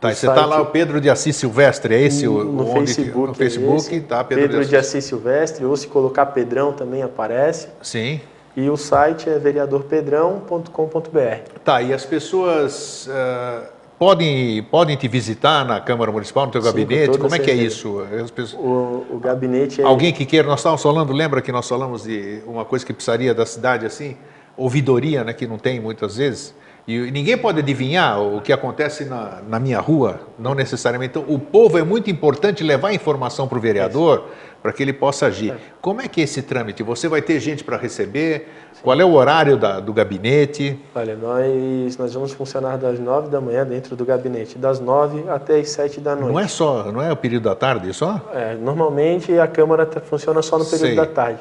[0.00, 3.26] Tá, você está lá, o Pedro de Assis Silvestre, é esse o, no onde, Facebook.
[3.28, 4.88] no Facebook, esse, tá, Pedro, Pedro, de de Assis.
[4.94, 7.68] Assis Silvestre, ou se colocar Pedrão também aparece.
[7.82, 8.20] Sim.
[8.56, 11.50] E o site é vereadorpedrão.com.br.
[11.64, 13.62] Tá, e as pessoas ah,
[13.98, 17.06] podem, podem te visitar na Câmara Municipal, no teu Sim, com gabinete?
[17.06, 17.74] toda Como é que é certeza.
[17.74, 18.00] isso?
[18.24, 19.84] As pessoas- O, o gabinete é.
[19.84, 23.34] Alguém que queira, nós estávamos falando, lembra que nós falamos de uma coisa que precisaria
[23.34, 24.16] da cidade assim?
[24.56, 26.54] Ouvidoria, né, que não tem muitas vezes.
[26.88, 31.10] E ninguém pode adivinhar o que acontece na, na minha rua, não necessariamente.
[31.18, 34.24] Então, o povo é muito importante levar informação para o vereador
[34.62, 35.54] para que ele possa agir.
[35.80, 36.82] Como é que é esse trâmite?
[36.82, 38.48] Você vai ter gente para receber?
[38.82, 40.78] Qual é o horário da- do gabinete?
[40.94, 45.58] Olha, nós, nós vamos funcionar das 9 da manhã dentro do gabinete, das 9 até
[45.60, 46.32] as 7 da noite.
[46.32, 48.20] Não é só, não é o período da tarde só?
[48.34, 50.96] É, normalmente a Câmara tá- funciona só no período Sei.
[50.96, 51.40] da tarde.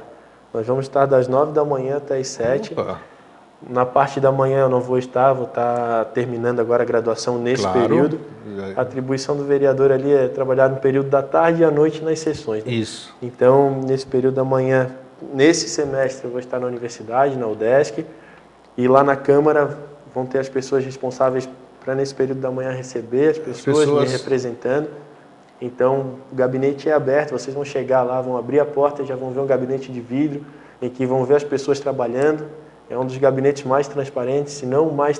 [0.53, 2.71] Nós vamos estar das 9 da manhã até as 7.
[2.73, 2.99] Opa,
[3.67, 7.63] Na parte da manhã eu não vou estar, vou estar terminando agora a graduação nesse
[7.63, 7.79] Claro.
[7.81, 8.19] período.
[8.75, 12.19] A atribuição do vereador ali é trabalhar no período da tarde e à noite nas
[12.19, 12.63] sessões.
[12.63, 12.71] né?
[12.71, 13.13] Isso.
[13.21, 14.89] Então, nesse período da manhã,
[15.33, 18.05] nesse semestre, eu vou estar na universidade, na UDESC,
[18.77, 19.77] e lá na Câmara
[20.15, 21.47] vão ter as pessoas responsáveis
[21.83, 24.87] para, nesse período da manhã, receber as pessoas, pessoas- me representando.
[25.61, 29.31] Então, o gabinete é aberto, vocês vão chegar lá, vão abrir a porta, já vão
[29.31, 30.45] ver um gabinete de vidro,
[30.81, 32.45] em que vão ver as pessoas trabalhando.
[32.89, 35.19] É um dos gabinetes mais transparentes, se não o mais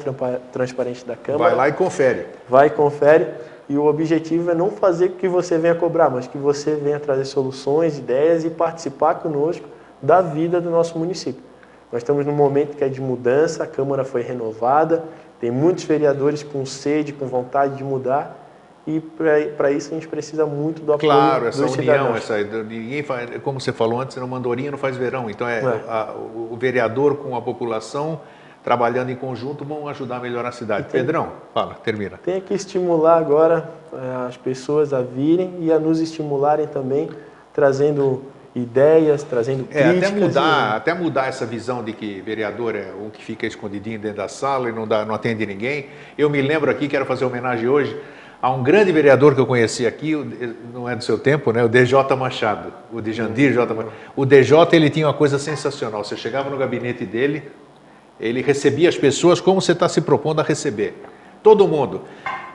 [0.52, 2.26] transparente da Câmara Vai lá e confere.
[2.50, 3.28] vai e confere.
[3.70, 7.00] E o objetivo é não fazer com que você venha cobrar, mas que você venha
[7.00, 9.68] trazer soluções, ideias e participar conosco
[10.02, 11.44] da vida do nosso município.
[11.92, 15.04] Nós estamos num momento que é de mudança, a Câmara foi renovada,
[15.40, 18.39] tem muitos vereadores com sede, com vontade de mudar,
[18.90, 22.18] e para isso a gente precisa muito do apoio Claro, essa união, cidadãos.
[22.18, 25.30] essa, ninguém faz, como você falou antes, uma andorinha não faz verão.
[25.30, 25.84] Então é, É.
[25.88, 28.22] a- o, vereador com a população
[28.64, 30.88] trabalhando em conjunto vão ajudar a melhorar a cidade.
[30.92, 32.18] Pedrão, fala, termina.
[32.24, 37.10] Tem que estimular agora eh, as pessoas a virem e a nos estimularem também,
[37.54, 38.24] trazendo
[38.56, 40.10] ideias, trazendo É, críticas.
[40.12, 44.18] até mudar, até mudar essa visão de que vereador é um que fica escondidinho dentro
[44.18, 45.88] da sala e não, dá, não atende ninguém.
[46.18, 47.96] Eu me lembro aqui, quero fazer homenagem hoje
[48.42, 50.16] a um grande vereador que eu conheci aqui,
[50.74, 51.64] não é do seu tempo, né?
[51.64, 53.74] O DJ Machado, o de Jandir J.
[53.74, 53.94] Machado.
[54.16, 56.06] O DJ ele tinha uma coisa sensacional.
[56.06, 57.44] Você chegava no gabinete dele,
[58.20, 60.96] ele recebia as pessoas como você está se propondo a receber.
[61.44, 62.04] Todo mundo.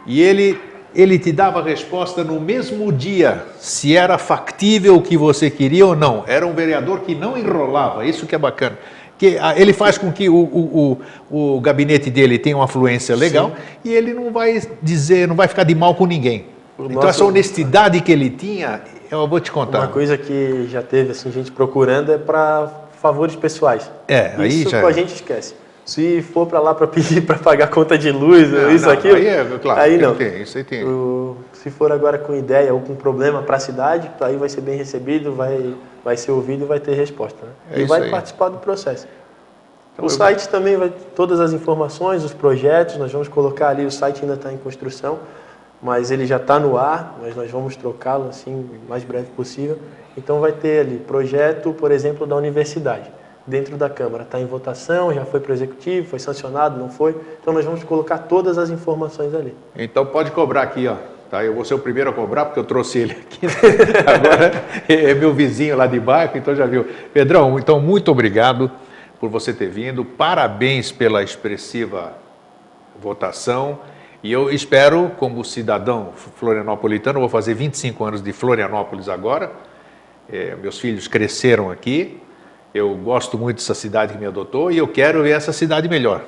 [0.07, 0.59] E ele,
[0.95, 5.87] ele te dava a resposta no mesmo dia, se era factível o que você queria
[5.87, 6.25] ou não.
[6.27, 8.79] Era um vereador que não enrolava, isso que é bacana.
[9.25, 10.99] Que, ah, ele faz com que o, o,
[11.31, 13.53] o, o gabinete dele tenha uma fluência legal
[13.83, 16.45] e ele não vai dizer, não vai ficar de mal com ninguém.
[16.77, 19.79] O então nosso- essa honestidade que ele tinha, eu vou te contar.
[19.79, 22.71] Uma coisa que já teve assim, gente procurando é para
[23.01, 23.91] favores pessoais.
[24.07, 25.55] É, aí Isso já- a gente esquece.
[25.87, 29.27] Se for para lá para pedir para pagar conta de luz, não, isso, aqui, Aí,
[29.27, 30.15] é, claro, aí não.
[30.15, 30.85] Tem, isso aí tem.
[30.85, 34.61] O, se for agora com ideia ou com problema para a cidade, aí vai ser
[34.61, 37.39] bem recebido, vai, vai ser ouvido e vai ter resposta.
[37.43, 37.53] Né?
[37.71, 38.11] É e vai aí.
[38.11, 39.09] participar do processo.
[39.95, 43.91] Então, o site também vai todas as informações, os projetos, nós vamos colocar ali, o
[43.91, 45.21] site ainda está em construção,
[45.81, 49.79] mas ele já está no ar, mas nós vamos trocá-lo assim o mais breve possível.
[50.19, 53.11] Então vai ter ali projeto, por exemplo, da universidade,
[53.47, 54.25] dentro da Câmara.
[54.25, 57.17] Está em votação, já foi para o Executivo, foi sancionado, não foi.
[57.41, 59.57] Então nós vamos colocar todas as informações ali.
[59.75, 61.14] Então pode cobrar aqui, ó.
[61.35, 63.41] Tá, eu vou ser o primeiro a cobrar porque eu trouxe ele aqui.
[64.07, 66.87] Agora é meu vizinho lá de bairro, então já viu.
[67.13, 68.71] Pedrão, então muito obrigado
[69.19, 70.05] por você ter vindo.
[70.05, 72.13] Parabéns pela expressiva
[73.03, 73.81] votação.
[74.23, 79.51] E eu espero, como cidadão florianopolitano, vou fazer 25 anos de Florianópolis agora.
[80.33, 82.23] É, meus filhos cresceram aqui.
[82.73, 86.23] Eu gosto muito dessa cidade que me adotou e eu quero ver essa cidade melhor.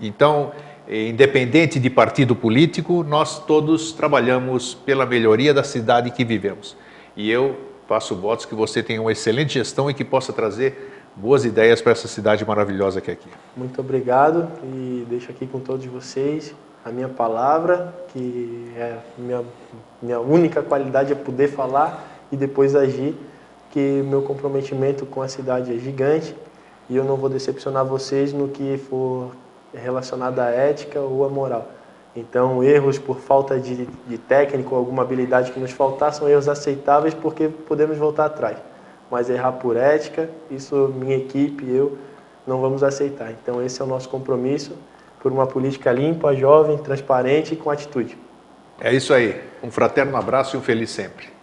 [0.00, 0.50] Então,
[0.88, 6.76] independente de partido político, nós todos trabalhamos pela melhoria da cidade que vivemos.
[7.16, 7.56] E eu
[7.88, 11.92] faço votos que você tenha uma excelente gestão e que possa trazer boas ideias para
[11.92, 13.28] essa cidade maravilhosa que é aqui.
[13.56, 16.54] Muito obrigado e deixo aqui com todos vocês
[16.86, 19.42] a minha palavra, que é minha,
[20.00, 23.16] minha única qualidade é poder falar e depois agir,
[23.72, 26.32] que meu comprometimento com a cidade é gigante
[26.88, 29.32] e eu não vou decepcionar vocês no que for
[29.78, 31.68] relacionado à ética ou à moral.
[32.14, 36.48] Então, erros por falta de, de técnico ou alguma habilidade que nos faltar são erros
[36.48, 38.56] aceitáveis porque podemos voltar atrás.
[39.10, 41.98] Mas errar por ética, isso minha equipe e eu
[42.46, 43.30] não vamos aceitar.
[43.30, 44.72] Então, esse é o nosso compromisso
[45.20, 48.16] por uma política limpa, jovem, transparente e com atitude.
[48.80, 49.40] É isso aí.
[49.62, 51.35] Um fraterno abraço e um feliz sempre.